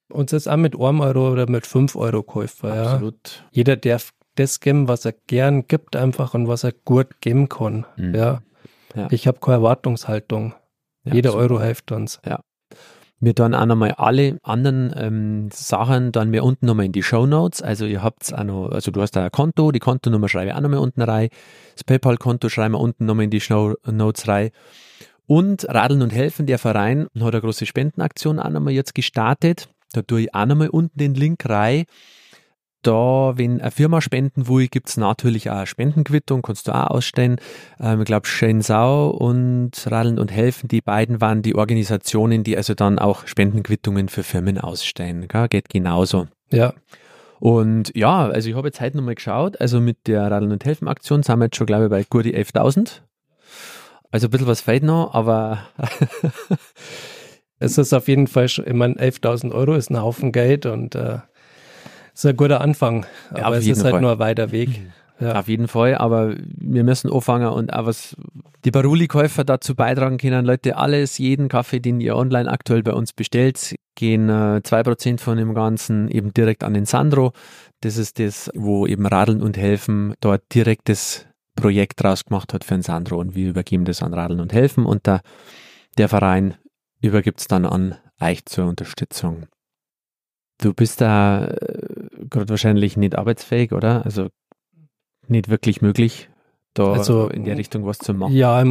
Uns 0.09 0.31
ist 0.33 0.47
auch 0.47 0.57
mit 0.57 0.79
einem 0.79 1.01
Euro 1.01 1.31
oder 1.31 1.49
mit 1.49 1.65
fünf 1.65 1.95
Euro 1.95 2.21
Käufer. 2.23 2.73
Absolut. 2.73 3.17
Ja. 3.23 3.45
Jeder 3.51 3.75
darf 3.75 4.13
das 4.35 4.59
geben, 4.59 4.87
was 4.87 5.05
er 5.05 5.13
gern 5.27 5.67
gibt, 5.67 5.95
einfach 5.95 6.33
und 6.33 6.47
was 6.47 6.63
er 6.63 6.73
gut 6.73 7.21
geben 7.21 7.49
kann. 7.49 7.85
Mhm. 7.97 8.15
Ja. 8.15 8.41
ja. 8.95 9.07
Ich 9.11 9.27
habe 9.27 9.39
keine 9.39 9.57
Erwartungshaltung. 9.57 10.53
Ja, 11.03 11.13
Jeder 11.13 11.31
super. 11.31 11.43
Euro 11.43 11.61
hilft 11.61 11.91
uns. 11.91 12.19
Ja. 12.25 12.41
Wir 13.19 13.33
dann 13.33 13.55
auch 13.55 13.65
nochmal 13.65 13.93
alle 13.93 14.37
anderen 14.43 14.93
ähm, 14.95 15.49
Sachen 15.51 16.11
dann 16.11 16.29
mir 16.29 16.43
unten 16.43 16.65
nochmal 16.65 16.85
in 16.85 16.91
die 16.91 17.01
Show 17.01 17.25
Notes. 17.25 17.61
Also 17.61 17.85
ihr 17.85 18.03
habt 18.03 18.33
auch 18.33 18.43
noch, 18.43 18.69
also 18.69 18.91
du 18.91 19.01
hast 19.01 19.11
da 19.11 19.23
ein 19.23 19.31
Konto, 19.31 19.71
die 19.71 19.79
Kontonummer 19.79 20.27
schreibe 20.27 20.49
ich 20.49 20.55
auch 20.55 20.61
nochmal 20.61 20.79
unten 20.79 21.01
rein. 21.01 21.29
Das 21.73 21.85
PayPal-Konto 21.85 22.49
schreiben 22.49 22.73
wir 22.73 22.79
unten 22.79 23.05
nochmal 23.05 23.25
in 23.25 23.31
die 23.31 23.39
Show 23.39 23.75
Notes 23.89 24.27
rein. 24.27 24.51
Und 25.27 25.67
Radeln 25.69 26.01
und 26.01 26.13
Helfen, 26.13 26.45
der 26.45 26.59
Verein, 26.59 27.07
hat 27.19 27.33
eine 27.33 27.41
große 27.41 27.65
Spendenaktion 27.65 28.39
auch 28.39 28.49
nochmal 28.49 28.73
jetzt 28.73 28.93
gestartet. 28.93 29.69
Da 29.93 30.01
tue 30.01 30.21
ich 30.21 30.35
auch 30.35 30.45
nochmal 30.45 30.69
unten 30.69 30.99
den 30.99 31.15
Link 31.15 31.47
rein 31.49 31.85
da, 32.85 33.33
wenn 33.35 33.61
eine 33.61 33.71
Firma 33.71 34.01
spenden 34.01 34.47
will, 34.47 34.67
gibt 34.67 34.89
es 34.89 34.97
natürlich 34.97 35.49
auch 35.49 35.57
eine 35.57 35.67
Spendenquittung, 35.67 36.41
kannst 36.41 36.67
du 36.67 36.71
auch 36.73 36.91
ausstellen. 36.91 37.37
Ähm, 37.79 38.01
ich 38.01 38.05
glaube, 38.05 38.27
Schensau 38.27 39.09
und 39.09 39.71
Radeln 39.89 40.19
und 40.19 40.31
Helfen, 40.31 40.67
die 40.67 40.81
beiden 40.81 41.21
waren 41.21 41.41
die 41.41 41.55
Organisationen, 41.55 42.43
die 42.43 42.57
also 42.57 42.73
dann 42.73 42.99
auch 42.99 43.27
Spendenquittungen 43.27 44.09
für 44.09 44.23
Firmen 44.23 44.57
ausstellen. 44.57 45.27
Gell? 45.27 45.47
Geht 45.47 45.69
genauso. 45.69 46.27
Ja. 46.51 46.73
Und 47.39 47.95
ja, 47.95 48.27
also 48.27 48.49
ich 48.49 48.55
habe 48.55 48.67
jetzt 48.67 48.79
heute 48.81 48.97
nochmal 48.97 49.15
geschaut, 49.15 49.59
also 49.59 49.81
mit 49.81 50.07
der 50.07 50.31
Radeln 50.31 50.51
und 50.51 50.63
Helfen 50.63 50.87
Aktion 50.87 51.23
sind 51.23 51.37
wir 51.37 51.45
jetzt 51.45 51.57
schon, 51.57 51.67
glaube 51.67 51.85
ich, 51.85 51.89
bei 51.89 52.03
gut 52.03 52.25
11.000. 52.25 53.01
Also 54.11 54.27
ein 54.27 54.31
bisschen 54.31 54.47
was 54.47 54.61
fehlt 54.61 54.83
noch, 54.83 55.13
aber 55.13 55.59
es 57.59 57.77
ist 57.77 57.93
auf 57.93 58.07
jeden 58.07 58.27
Fall 58.27 58.47
schon, 58.47 58.65
ich 58.65 58.73
meine, 58.73 58.95
11.000 58.95 59.51
Euro 59.51 59.75
ist 59.75 59.89
ein 59.89 60.01
Haufen 60.01 60.31
Geld 60.31 60.65
und 60.65 60.95
äh, 60.95 61.19
ist 62.15 62.25
ein 62.25 62.37
guter 62.37 62.61
Anfang, 62.61 63.05
aber 63.31 63.39
ja, 63.39 63.57
es 63.57 63.67
ist 63.67 63.83
halt 63.83 63.93
Fall. 63.93 64.01
nur 64.01 64.13
ein 64.13 64.19
weiter 64.19 64.51
Weg. 64.51 64.69
Mhm. 64.69 64.93
Ja. 65.19 65.39
Auf 65.39 65.47
jeden 65.47 65.69
Fall, 65.69 65.95
aber 65.95 66.35
wir 66.57 66.83
müssen 66.83 67.09
anfangen 67.09 67.47
und 67.47 67.71
auch 67.71 67.85
was 67.85 68.17
die 68.65 68.71
Baruli-Käufer 68.71 69.45
dazu 69.45 69.73
beitragen 69.73 70.17
können. 70.17 70.45
Leute, 70.45 70.75
alles, 70.75 71.17
jeden 71.19 71.47
Kaffee, 71.47 71.79
den 71.79 72.01
ihr 72.01 72.17
online 72.17 72.51
aktuell 72.51 72.83
bei 72.83 72.91
uns 72.91 73.13
bestellt, 73.13 73.75
gehen 73.95 74.27
äh, 74.27 74.59
2% 74.61 75.21
von 75.21 75.37
dem 75.37 75.53
Ganzen 75.53 76.09
eben 76.09 76.33
direkt 76.33 76.65
an 76.65 76.73
den 76.73 76.85
Sandro. 76.85 77.31
Das 77.79 77.95
ist 77.95 78.19
das, 78.19 78.51
wo 78.55 78.85
eben 78.87 79.05
Radeln 79.05 79.41
und 79.41 79.57
Helfen 79.57 80.15
dort 80.19 80.53
direkt 80.53 80.89
das 80.89 81.25
Projekt 81.55 82.03
draus 82.03 82.25
gemacht 82.25 82.53
hat 82.53 82.65
für 82.65 82.73
den 82.73 82.81
Sandro 82.81 83.17
und 83.17 83.35
wir 83.35 83.49
übergeben 83.49 83.85
das 83.85 84.03
an 84.03 84.13
Radeln 84.13 84.41
und 84.41 84.51
Helfen 84.51 84.85
und 84.85 85.07
der, 85.07 85.21
der 85.97 86.09
Verein 86.09 86.55
übergibt 87.01 87.39
es 87.39 87.47
dann 87.47 87.65
an 87.65 87.95
euch 88.19 88.45
zur 88.45 88.65
Unterstützung. 88.65 89.47
Du 90.59 90.73
bist 90.73 91.01
da 91.01 91.47
äh, 91.47 92.07
gerade 92.29 92.49
wahrscheinlich 92.49 92.97
nicht 92.97 93.17
arbeitsfähig, 93.17 93.73
oder? 93.73 94.05
Also 94.05 94.29
nicht 95.27 95.49
wirklich 95.49 95.81
möglich, 95.81 96.29
da 96.75 96.91
also, 96.91 97.29
in 97.29 97.45
der 97.45 97.57
Richtung 97.57 97.85
was 97.85 97.99
zu 97.99 98.13
machen. 98.13 98.33
Ja, 98.33 98.63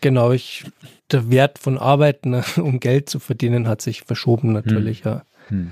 genau. 0.00 0.32
Ich, 0.32 0.64
der 1.10 1.30
Wert 1.30 1.58
von 1.58 1.78
Arbeiten, 1.78 2.34
um 2.56 2.80
Geld 2.80 3.08
zu 3.08 3.18
verdienen, 3.18 3.68
hat 3.68 3.80
sich 3.82 4.02
verschoben 4.02 4.52
natürlich, 4.52 5.04
hm. 5.04 5.12
ja. 5.12 5.22
Hm. 5.48 5.70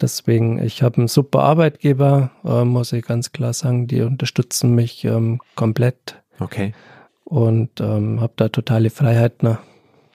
Deswegen, 0.00 0.62
ich 0.62 0.82
habe 0.82 0.98
einen 0.98 1.08
super 1.08 1.44
Arbeitgeber, 1.44 2.32
äh, 2.44 2.64
muss 2.64 2.92
ich 2.92 3.04
ganz 3.04 3.32
klar 3.32 3.52
sagen. 3.52 3.86
Die 3.86 4.02
unterstützen 4.02 4.74
mich 4.74 5.04
ähm, 5.04 5.40
komplett. 5.54 6.22
Okay. 6.40 6.74
Und 7.22 7.80
ähm, 7.80 8.20
habe 8.20 8.32
da 8.36 8.48
totale 8.48 8.90
Freiheit. 8.90 9.42
Ne? 9.42 9.58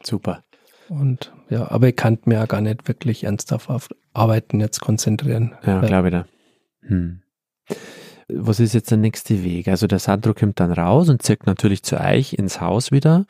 Super. 0.04 0.44
Und 0.90 1.32
ja, 1.50 1.72
aber 1.72 1.88
ich 1.88 1.96
kann 1.96 2.20
mir 2.26 2.36
ja 2.36 2.46
gar 2.46 2.62
nicht 2.62 2.88
wirklich 2.88 3.24
ernsthaft 3.24 3.70
auf 3.70 3.90
Arbeiten 4.14 4.60
jetzt 4.60 4.82
konzentrieren. 4.82 5.54
Ja, 5.66 5.82
glaube 5.82 6.08
ich 6.08 6.14
da. 6.14 6.26
Hm. 6.82 7.22
was 8.30 8.60
ist 8.60 8.74
jetzt 8.74 8.90
der 8.90 8.98
nächste 8.98 9.44
Weg? 9.44 9.68
Also 9.68 9.86
der 9.86 10.00
Sandro 10.00 10.34
kommt 10.34 10.60
dann 10.60 10.72
raus 10.72 11.10
und 11.10 11.22
zirkt 11.22 11.46
natürlich 11.46 11.84
zu 11.84 12.00
euch 12.00 12.34
ins 12.34 12.62
Haus 12.62 12.92
wieder. 12.92 13.26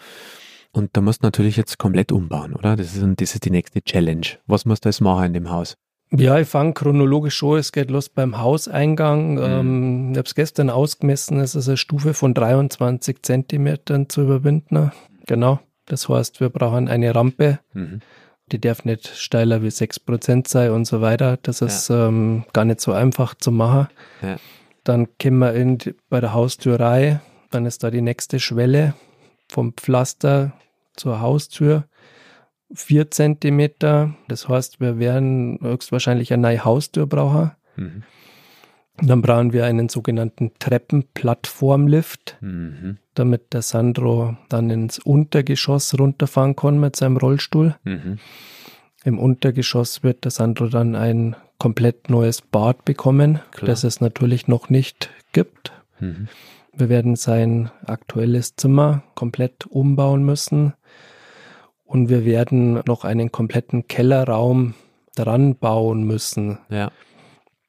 Und 0.71 0.95
da 0.95 1.01
musst 1.01 1.23
du 1.23 1.27
natürlich 1.27 1.57
jetzt 1.57 1.79
komplett 1.79 2.11
umbauen, 2.11 2.53
oder? 2.53 2.75
Das 2.75 2.95
ist, 2.95 3.03
das 3.17 3.33
ist 3.33 3.45
die 3.45 3.51
nächste 3.51 3.81
Challenge. 3.81 4.27
Was 4.45 4.65
musst 4.65 4.85
du 4.85 4.89
jetzt 4.89 5.01
machen 5.01 5.25
in 5.25 5.33
dem 5.33 5.49
Haus? 5.49 5.77
Ja, 6.11 6.39
ich 6.39 6.47
fange 6.47 6.73
chronologisch 6.73 7.43
an. 7.43 7.57
Es 7.57 7.71
geht 7.71 7.91
los 7.91 8.09
beim 8.09 8.39
Hauseingang. 8.39 9.33
Mhm. 9.33 9.41
Ähm, 9.41 10.11
ich 10.11 10.17
habe 10.17 10.25
es 10.27 10.35
gestern 10.35 10.69
ausgemessen. 10.69 11.39
Es 11.39 11.55
ist 11.55 11.67
eine 11.67 11.77
Stufe 11.77 12.13
von 12.13 12.33
23 12.33 13.21
Zentimetern 13.21 14.09
zu 14.09 14.21
überwinden. 14.21 14.91
Genau. 15.27 15.59
Das 15.85 16.09
heißt, 16.09 16.39
wir 16.39 16.49
brauchen 16.49 16.87
eine 16.87 17.13
Rampe. 17.13 17.59
Mhm. 17.73 18.01
Die 18.51 18.59
darf 18.59 18.85
nicht 18.85 19.07
steiler 19.07 19.61
wie 19.63 19.67
6% 19.67 20.47
sein 20.47 20.71
und 20.71 20.85
so 20.85 21.01
weiter. 21.01 21.37
Das 21.41 21.61
ist 21.61 21.89
ja. 21.89 22.07
ähm, 22.07 22.45
gar 22.53 22.65
nicht 22.65 22.81
so 22.81 22.91
einfach 22.91 23.35
zu 23.35 23.51
machen. 23.51 23.87
Ja. 24.21 24.37
Dann 24.83 25.07
kommen 25.21 25.39
wir 25.39 25.53
in, 25.53 25.77
bei 26.09 26.19
der 26.19 26.33
Haustür 26.33 26.79
rein. 26.79 27.21
Dann 27.51 27.65
ist 27.65 27.83
da 27.83 27.91
die 27.91 28.01
nächste 28.01 28.39
Schwelle 28.39 28.93
vom 29.47 29.73
Pflaster 29.73 30.53
zur 30.95 31.21
Haustür. 31.21 31.85
Vier 32.73 33.09
Zentimeter. 33.09 34.13
Das 34.27 34.47
heißt, 34.47 34.79
wir 34.79 34.99
werden 34.99 35.59
höchstwahrscheinlich 35.61 36.31
eine 36.33 36.43
neue 36.43 36.63
Haustür 36.63 37.07
brauchen. 37.07 37.51
Mhm. 37.75 38.03
Dann 39.01 39.21
brauchen 39.21 39.53
wir 39.53 39.65
einen 39.65 39.89
sogenannten 39.89 40.51
Treppenplattformlift, 40.59 42.37
mhm. 42.41 42.97
damit 43.13 43.53
der 43.53 43.61
Sandro 43.61 44.35
dann 44.49 44.69
ins 44.69 44.99
Untergeschoss 44.99 45.97
runterfahren 45.97 46.55
kann 46.55 46.79
mit 46.79 46.95
seinem 46.95 47.17
Rollstuhl. 47.17 47.75
Mhm. 47.83 48.19
Im 49.03 49.19
Untergeschoss 49.19 50.03
wird 50.03 50.25
der 50.25 50.31
Sandro 50.31 50.67
dann 50.67 50.95
ein 50.95 51.35
komplett 51.57 52.09
neues 52.09 52.41
Bad 52.41 52.85
bekommen, 52.85 53.39
Klar. 53.51 53.67
das 53.67 53.83
es 53.83 54.01
natürlich 54.01 54.47
noch 54.47 54.69
nicht 54.69 55.09
gibt. 55.31 55.71
Mhm. 55.99 56.27
Wir 56.73 56.89
werden 56.89 57.15
sein 57.15 57.71
aktuelles 57.85 58.55
Zimmer 58.55 59.03
komplett 59.15 59.65
umbauen 59.65 60.23
müssen 60.23 60.73
und 61.85 62.09
wir 62.09 62.25
werden 62.25 62.81
noch 62.85 63.03
einen 63.03 63.31
kompletten 63.31 63.87
Kellerraum 63.87 64.75
dran 65.15 65.55
bauen 65.55 66.03
müssen. 66.03 66.59
Ja 66.69 66.91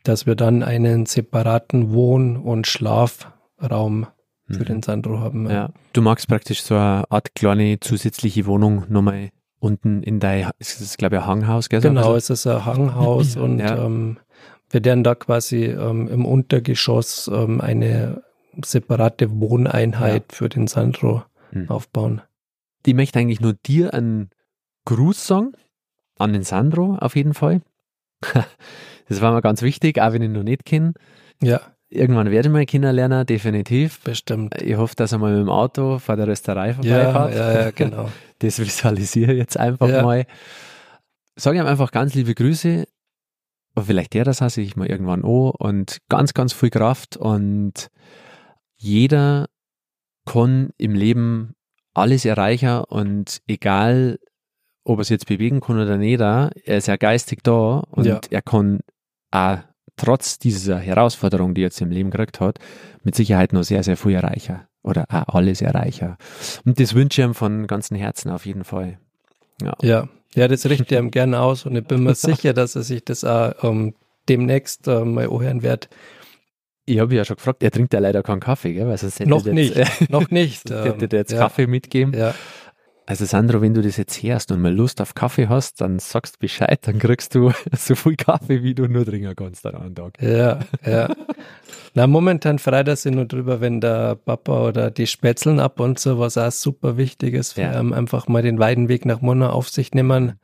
dass 0.02 0.26
wir 0.26 0.34
dann 0.34 0.62
einen 0.62 1.06
separaten 1.06 1.92
Wohn- 1.92 2.36
und 2.36 2.66
Schlafraum 2.66 4.06
für 4.48 4.60
mhm. 4.60 4.64
den 4.64 4.82
Sandro 4.82 5.20
haben. 5.20 5.48
Ja. 5.48 5.70
Du 5.92 6.02
magst 6.02 6.28
praktisch 6.28 6.62
so 6.62 6.74
eine 6.74 7.10
Art 7.10 7.34
kleine 7.34 7.80
zusätzliche 7.80 8.46
Wohnung 8.46 8.84
nochmal 8.88 9.30
unten 9.58 10.02
in 10.02 10.20
dein, 10.20 10.50
ist 10.58 10.80
das 10.80 10.96
glaube 10.96 11.16
ich 11.16 11.22
ein 11.22 11.26
Hanghaus, 11.26 11.68
gell? 11.68 11.80
Genau, 11.80 12.16
es 12.16 12.30
ist 12.30 12.46
ein 12.46 12.64
Hanghaus 12.64 13.36
und 13.36 13.58
ja. 13.58 13.84
ähm, 13.84 14.18
wir 14.70 14.84
werden 14.84 15.04
da 15.04 15.14
quasi 15.14 15.64
ähm, 15.64 16.08
im 16.08 16.24
Untergeschoss 16.24 17.30
ähm, 17.32 17.60
eine 17.60 18.22
separate 18.64 19.40
Wohneinheit 19.40 20.24
ja. 20.30 20.36
für 20.36 20.48
den 20.48 20.66
Sandro 20.66 21.22
mhm. 21.52 21.68
aufbauen. 21.68 22.22
Ich 22.86 22.94
möchte 22.94 23.18
eigentlich 23.18 23.40
nur 23.40 23.52
dir 23.52 23.92
einen 23.94 24.30
Gruß 24.86 25.26
sagen, 25.26 25.52
an 26.18 26.32
den 26.32 26.42
Sandro 26.42 26.96
auf 26.96 27.16
jeden 27.16 27.34
Fall. 27.34 27.60
Das 29.08 29.20
war 29.20 29.32
mir 29.32 29.42
ganz 29.42 29.60
wichtig, 29.62 30.00
auch 30.00 30.12
wenn 30.12 30.22
ich 30.22 30.30
noch 30.30 30.44
nicht 30.44 30.64
kenne. 30.64 30.92
Ja. 31.42 31.60
Irgendwann 31.88 32.30
werde 32.30 32.48
ich 32.48 32.52
mal 32.52 32.64
kennenlernen, 32.64 33.26
definitiv. 33.26 34.00
Bestimmt. 34.04 34.62
Ich 34.62 34.76
hoffe, 34.76 34.94
dass 34.94 35.10
er 35.10 35.18
mal 35.18 35.32
mit 35.32 35.40
dem 35.40 35.50
Auto 35.50 35.98
vor 35.98 36.14
der 36.14 36.28
Rösterei 36.28 36.74
vorbeifährt. 36.74 37.14
Ja, 37.14 37.28
ja, 37.28 37.60
ja, 37.62 37.70
genau. 37.72 38.08
Das 38.38 38.60
visualisiere 38.60 39.32
ich 39.32 39.38
jetzt 39.38 39.58
einfach 39.58 39.88
ja. 39.88 40.02
mal. 40.02 40.26
Sage 41.34 41.58
ihm 41.58 41.66
einfach 41.66 41.90
ganz 41.90 42.14
liebe 42.14 42.36
Grüße. 42.36 42.86
Aber 43.74 43.84
vielleicht 43.84 44.14
der 44.14 44.24
das 44.24 44.40
hasse 44.40 44.60
ich 44.60 44.76
mal 44.76 44.86
irgendwann 44.86 45.24
an 45.24 45.50
und 45.58 45.98
ganz, 46.08 46.32
ganz 46.32 46.52
viel 46.52 46.70
Kraft 46.70 47.16
und 47.16 47.88
jeder 48.76 49.46
kann 50.24 50.70
im 50.78 50.94
Leben 50.94 51.54
alles 51.94 52.24
erreichen 52.24 52.84
und 52.84 53.42
egal, 53.46 54.18
ob 54.90 54.98
er 54.98 55.02
es 55.02 55.08
jetzt 55.08 55.26
bewegen 55.26 55.60
kann 55.60 55.80
oder 55.80 55.96
nicht, 55.96 56.20
er 56.20 56.50
ist 56.66 56.88
ja 56.88 56.96
geistig 56.96 57.44
da 57.44 57.84
und 57.90 58.06
ja. 58.06 58.20
er 58.28 58.42
kann 58.42 58.80
auch 59.30 59.58
trotz 59.96 60.38
dieser 60.38 60.78
Herausforderung, 60.78 61.54
die 61.54 61.62
er 61.62 61.66
jetzt 61.66 61.80
im 61.80 61.90
Leben 61.90 62.10
gekriegt 62.10 62.40
hat, 62.40 62.58
mit 63.04 63.14
Sicherheit 63.14 63.52
noch 63.52 63.62
sehr, 63.62 63.84
sehr 63.84 63.96
viel 63.96 64.12
erreicher 64.12 64.66
oder 64.82 65.04
auch 65.08 65.34
alles 65.34 65.60
erreicher. 65.60 66.16
Und 66.64 66.80
das 66.80 66.94
wünsche 66.94 67.20
ich 67.20 67.28
ihm 67.28 67.34
von 67.34 67.66
ganzem 67.66 67.96
Herzen 67.96 68.30
auf 68.30 68.46
jeden 68.46 68.64
Fall. 68.64 68.98
Ja, 69.62 69.74
ja, 69.82 70.08
ja 70.34 70.48
das 70.48 70.68
richtet 70.68 70.90
er 70.90 70.98
ihm 70.98 71.10
gerne 71.12 71.40
aus 71.40 71.66
und 71.66 71.76
ich 71.76 71.84
bin 71.84 72.02
mir 72.02 72.14
sicher, 72.14 72.52
dass 72.52 72.74
er 72.74 72.82
sich 72.82 73.04
das 73.04 73.22
auch 73.24 73.62
um, 73.62 73.94
demnächst 74.28 74.88
um, 74.88 75.14
mal 75.14 75.28
anhören 75.28 75.62
wird. 75.62 75.88
Ich 76.84 76.98
habe 76.98 77.14
ja 77.14 77.24
schon 77.24 77.36
gefragt, 77.36 77.62
er 77.62 77.70
trinkt 77.70 77.92
ja 77.92 78.00
leider 78.00 78.24
keinen 78.24 78.40
Kaffee, 78.40 78.72
gell? 78.72 78.88
Weil 78.88 78.98
sonst 78.98 79.20
noch 79.26 79.44
nicht, 79.44 79.76
jetzt, 79.76 80.10
noch 80.10 80.30
nicht. 80.30 80.68
Hätte 80.68 81.06
dir 81.06 81.18
jetzt 81.18 81.30
ja. 81.30 81.38
Kaffee 81.38 81.68
mitgeben. 81.68 82.12
Ja. 82.18 82.34
Also 83.06 83.24
Sandro, 83.24 83.60
wenn 83.60 83.74
du 83.74 83.82
das 83.82 83.96
jetzt 83.96 84.22
hörst 84.22 84.52
und 84.52 84.60
mal 84.60 84.72
Lust 84.72 85.00
auf 85.00 85.14
Kaffee 85.14 85.48
hast, 85.48 85.80
dann 85.80 85.98
sagst 85.98 86.38
Bescheid, 86.38 86.78
dann 86.82 86.98
kriegst 86.98 87.34
du 87.34 87.52
so 87.76 87.94
viel 87.94 88.16
Kaffee, 88.16 88.62
wie 88.62 88.74
du 88.74 88.86
nur 88.86 89.04
trinken 89.04 89.34
kannst 89.34 89.66
an 89.66 89.74
einem 89.74 89.94
Tag. 89.94 90.20
Ja, 90.22 90.60
ja. 90.86 91.08
Na, 91.94 92.06
momentan 92.06 92.58
freut 92.58 92.86
er 92.86 92.96
sich 92.96 93.12
nur 93.12 93.24
drüber, 93.24 93.60
wenn 93.60 93.80
der 93.80 94.14
Papa 94.14 94.68
oder 94.68 94.90
die 94.90 95.08
Spätzeln 95.08 95.58
ab 95.58 95.80
und 95.80 95.98
so, 95.98 96.18
was 96.20 96.38
auch 96.38 96.52
super 96.52 96.96
wichtig 96.96 97.34
ist, 97.34 97.54
für 97.54 97.62
ja. 97.62 97.80
einfach 97.80 98.28
mal 98.28 98.42
den 98.42 98.58
weiten 98.60 98.88
Weg 98.88 99.04
nach 99.06 99.20
Mona 99.20 99.50
auf 99.50 99.68
sich 99.68 99.92
nehmen. 99.92 100.38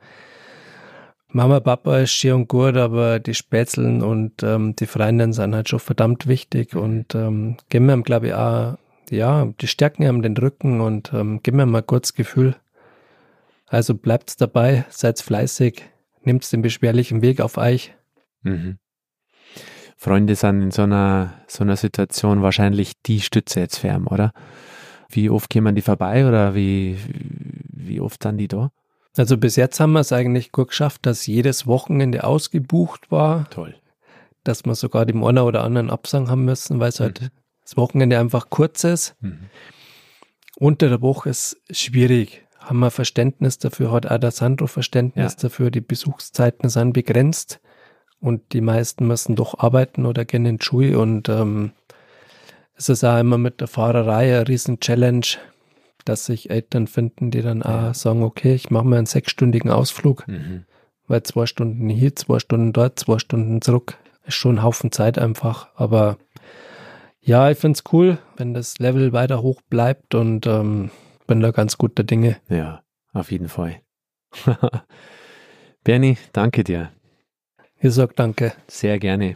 Mama, 1.29 1.59
Papa 1.59 1.99
ist 1.99 2.11
schön 2.11 2.33
und 2.33 2.47
gut, 2.47 2.75
aber 2.77 3.19
die 3.19 3.33
Spätzeln 3.33 4.01
und 4.01 4.43
ähm, 4.43 4.75
die 4.75 4.87
Freundinnen 4.87 5.33
sind 5.33 5.53
halt 5.53 5.69
schon 5.69 5.79
verdammt 5.79 6.27
wichtig 6.27 6.75
und 6.75 7.15
ähm, 7.15 7.57
geben 7.69 7.85
mir, 7.85 8.01
glaube 8.01 8.27
ich, 8.27 8.33
auch 8.33 8.77
ja, 9.11 9.45
die 9.59 9.67
stärken 9.67 10.07
haben 10.07 10.21
den 10.21 10.37
Rücken 10.37 10.81
und 10.81 11.13
ähm, 11.13 11.39
gib 11.43 11.53
mir 11.53 11.65
mal 11.65 11.83
kurz 11.83 12.13
Gefühl. 12.13 12.55
Also 13.67 13.95
bleibt 13.95 14.39
dabei, 14.39 14.85
seid 14.89 15.19
fleißig, 15.19 15.83
nimmt 16.23 16.49
den 16.51 16.61
beschwerlichen 16.61 17.21
Weg 17.21 17.41
auf 17.41 17.57
euch. 17.57 17.93
Mhm. 18.43 18.77
Freunde 19.97 20.35
sind 20.35 20.61
in 20.61 20.71
so 20.71 20.83
einer, 20.83 21.33
so 21.47 21.63
einer 21.63 21.75
Situation 21.75 22.41
wahrscheinlich 22.41 22.93
die 23.05 23.19
Stütze 23.19 23.59
jetzt 23.59 23.79
für 23.79 23.87
ihn, 23.87 24.05
oder? 24.07 24.31
Wie 25.09 25.29
oft 25.29 25.49
kämen 25.49 25.75
die 25.75 25.81
vorbei 25.81 26.27
oder 26.27 26.53
wie, 26.53 26.97
wie 27.69 27.99
oft 27.99 28.23
sind 28.23 28.37
die 28.37 28.47
da? 28.47 28.71
Also 29.17 29.37
bis 29.37 29.55
jetzt 29.55 29.79
haben 29.79 29.93
wir 29.93 30.01
es 30.01 30.13
eigentlich 30.13 30.51
gut 30.51 30.69
geschafft, 30.69 31.05
dass 31.05 31.25
jedes 31.25 31.65
Wochenende 31.65 32.23
ausgebucht 32.23 33.09
war. 33.09 33.49
Toll. 33.49 33.75
Dass 34.43 34.65
wir 34.65 34.75
sogar 34.75 35.05
dem 35.05 35.23
einen 35.23 35.39
oder 35.39 35.63
anderen 35.63 35.89
Absang 35.89 36.29
haben 36.29 36.45
müssen, 36.45 36.79
weil 36.79 36.89
es 36.89 36.99
halt 36.99 37.21
mhm 37.21 37.29
das 37.67 37.75
Wochenende 37.75 38.17
einfach 38.17 38.49
kurz 38.49 38.85
ist. 38.85 39.15
Mhm. 39.19 39.49
Unter 40.55 40.87
der 40.87 41.01
Woche 41.01 41.29
ist 41.29 41.61
schwierig. 41.69 42.47
Haben 42.59 42.79
wir 42.79 42.91
Verständnis 42.91 43.59
dafür, 43.59 43.91
hat 43.91 44.05
auch 44.05 44.17
der 44.17 44.31
Sandro 44.31 44.67
Verständnis 44.67 45.33
ja. 45.33 45.39
dafür. 45.41 45.69
Die 45.69 45.81
Besuchszeiten 45.81 46.69
sind 46.69 46.93
begrenzt 46.93 47.59
und 48.19 48.53
die 48.53 48.61
meisten 48.61 49.05
müssen 49.05 49.35
doch 49.35 49.59
arbeiten 49.59 50.05
oder 50.05 50.23
gehen 50.23 50.45
in 50.45 50.61
Schule 50.61 50.97
und 50.97 51.27
ähm, 51.29 51.73
es 52.75 52.89
ist 52.89 53.03
auch 53.03 53.19
immer 53.19 53.37
mit 53.37 53.59
der 53.59 53.67
Fahrerei 53.67 54.35
eine 54.35 54.47
riesen 54.47 54.79
Challenge, 54.79 55.25
dass 56.05 56.25
sich 56.25 56.49
Eltern 56.49 56.87
finden, 56.87 57.31
die 57.31 57.41
dann 57.41 57.61
ja. 57.61 57.89
auch 57.89 57.93
sagen, 57.93 58.23
okay, 58.23 58.55
ich 58.55 58.69
mache 58.69 58.85
mir 58.85 58.97
einen 58.97 59.05
sechsstündigen 59.07 59.71
Ausflug, 59.71 60.27
mhm. 60.27 60.65
weil 61.07 61.21
zwei 61.23 61.45
Stunden 61.45 61.89
hier, 61.89 62.15
zwei 62.15 62.39
Stunden 62.39 62.71
dort, 62.71 62.97
zwei 62.97 63.19
Stunden 63.19 63.61
zurück, 63.61 63.97
ist 64.25 64.35
schon 64.35 64.55
ein 64.55 64.63
Haufen 64.63 64.91
Zeit 64.91 65.19
einfach, 65.19 65.69
aber 65.75 66.17
ja, 67.27 67.51
ich 67.51 67.57
finde 67.57 67.77
es 67.77 67.83
cool, 67.91 68.19
wenn 68.37 68.53
das 68.53 68.79
Level 68.79 69.11
weiter 69.11 69.41
hoch 69.41 69.61
bleibt 69.69 70.15
und 70.15 70.47
ähm, 70.47 70.91
bin 71.27 71.41
da 71.41 71.51
ganz 71.51 71.77
guter 71.77 72.05
Dinge. 72.05 72.37
Ja, 72.47 72.83
auf 73.11 73.31
jeden 73.31 73.49
Fall. 73.49 73.81
Bernie, 75.83 76.17
danke 76.31 76.63
dir. 76.63 76.91
Ich 77.79 77.93
sag 77.93 78.15
danke. 78.15 78.53
Sehr 78.67 78.97
gerne. 78.97 79.35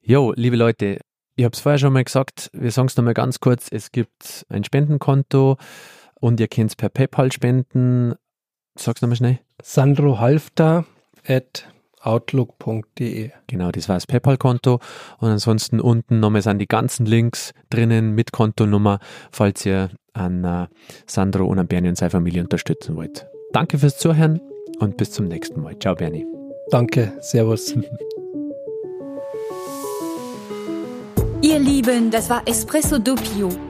Jo, 0.00 0.32
liebe 0.34 0.56
Leute, 0.56 1.00
ich 1.36 1.44
habe 1.44 1.54
es 1.54 1.60
vorher 1.60 1.78
schon 1.78 1.92
mal 1.92 2.04
gesagt, 2.04 2.50
wir 2.54 2.70
sagen 2.70 2.88
es 2.88 2.96
nochmal 2.96 3.12
ganz 3.12 3.38
kurz, 3.38 3.68
es 3.70 3.92
gibt 3.92 4.46
ein 4.48 4.64
Spendenkonto 4.64 5.58
und 6.20 6.40
ihr 6.40 6.48
könnt 6.48 6.70
es 6.70 6.76
per 6.76 6.88
PayPal 6.88 7.30
spenden. 7.32 8.14
Sag's 8.78 9.02
nochmal 9.02 9.16
schnell. 9.16 9.40
Sandro 9.62 10.20
Halfter 10.20 10.86
at 11.26 11.68
outlook.de. 12.00 13.30
Genau, 13.46 13.70
das 13.70 13.88
war 13.88 13.96
das 13.96 14.06
PayPal-Konto. 14.06 14.80
Und 15.18 15.28
ansonsten 15.28 15.80
unten 15.80 16.20
nochmal 16.20 16.42
sind 16.42 16.58
die 16.58 16.68
ganzen 16.68 17.06
Links 17.06 17.52
drinnen 17.70 18.14
mit 18.14 18.32
Kontonummer, 18.32 18.98
falls 19.30 19.64
ihr 19.66 19.90
an 20.12 20.44
uh, 20.44 20.66
Sandro 21.06 21.46
und 21.46 21.58
an 21.58 21.66
Bernie 21.66 21.88
und 21.88 21.96
seine 21.96 22.10
Familie 22.10 22.42
unterstützen 22.42 22.96
wollt. 22.96 23.26
Danke 23.52 23.78
fürs 23.78 23.98
Zuhören 23.98 24.40
und 24.78 24.96
bis 24.96 25.12
zum 25.12 25.26
nächsten 25.28 25.60
Mal. 25.62 25.78
Ciao, 25.78 25.94
Bernie. 25.94 26.26
Danke, 26.70 27.12
Servus. 27.20 27.74
Ihr 31.42 31.58
Lieben, 31.58 32.10
das 32.10 32.28
war 32.28 32.42
Espresso 32.46 32.98
Doppio. 32.98 33.69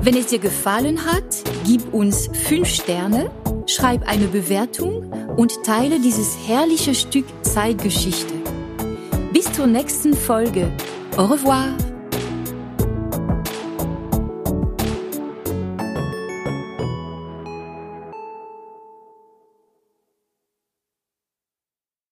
Wenn 0.00 0.16
es 0.16 0.26
dir 0.26 0.38
gefallen 0.38 1.04
hat, 1.04 1.42
gib 1.64 1.92
uns 1.92 2.28
5 2.32 2.68
Sterne, 2.68 3.30
schreib 3.66 4.08
eine 4.08 4.26
Bewertung 4.26 5.12
und 5.36 5.62
teile 5.64 6.00
dieses 6.00 6.36
herrliche 6.46 6.94
Stück 6.94 7.26
Zeitgeschichte. 7.42 8.34
Bis 9.32 9.52
zur 9.52 9.66
nächsten 9.66 10.14
Folge. 10.14 10.70
Au 11.16 11.26
revoir. 11.26 11.66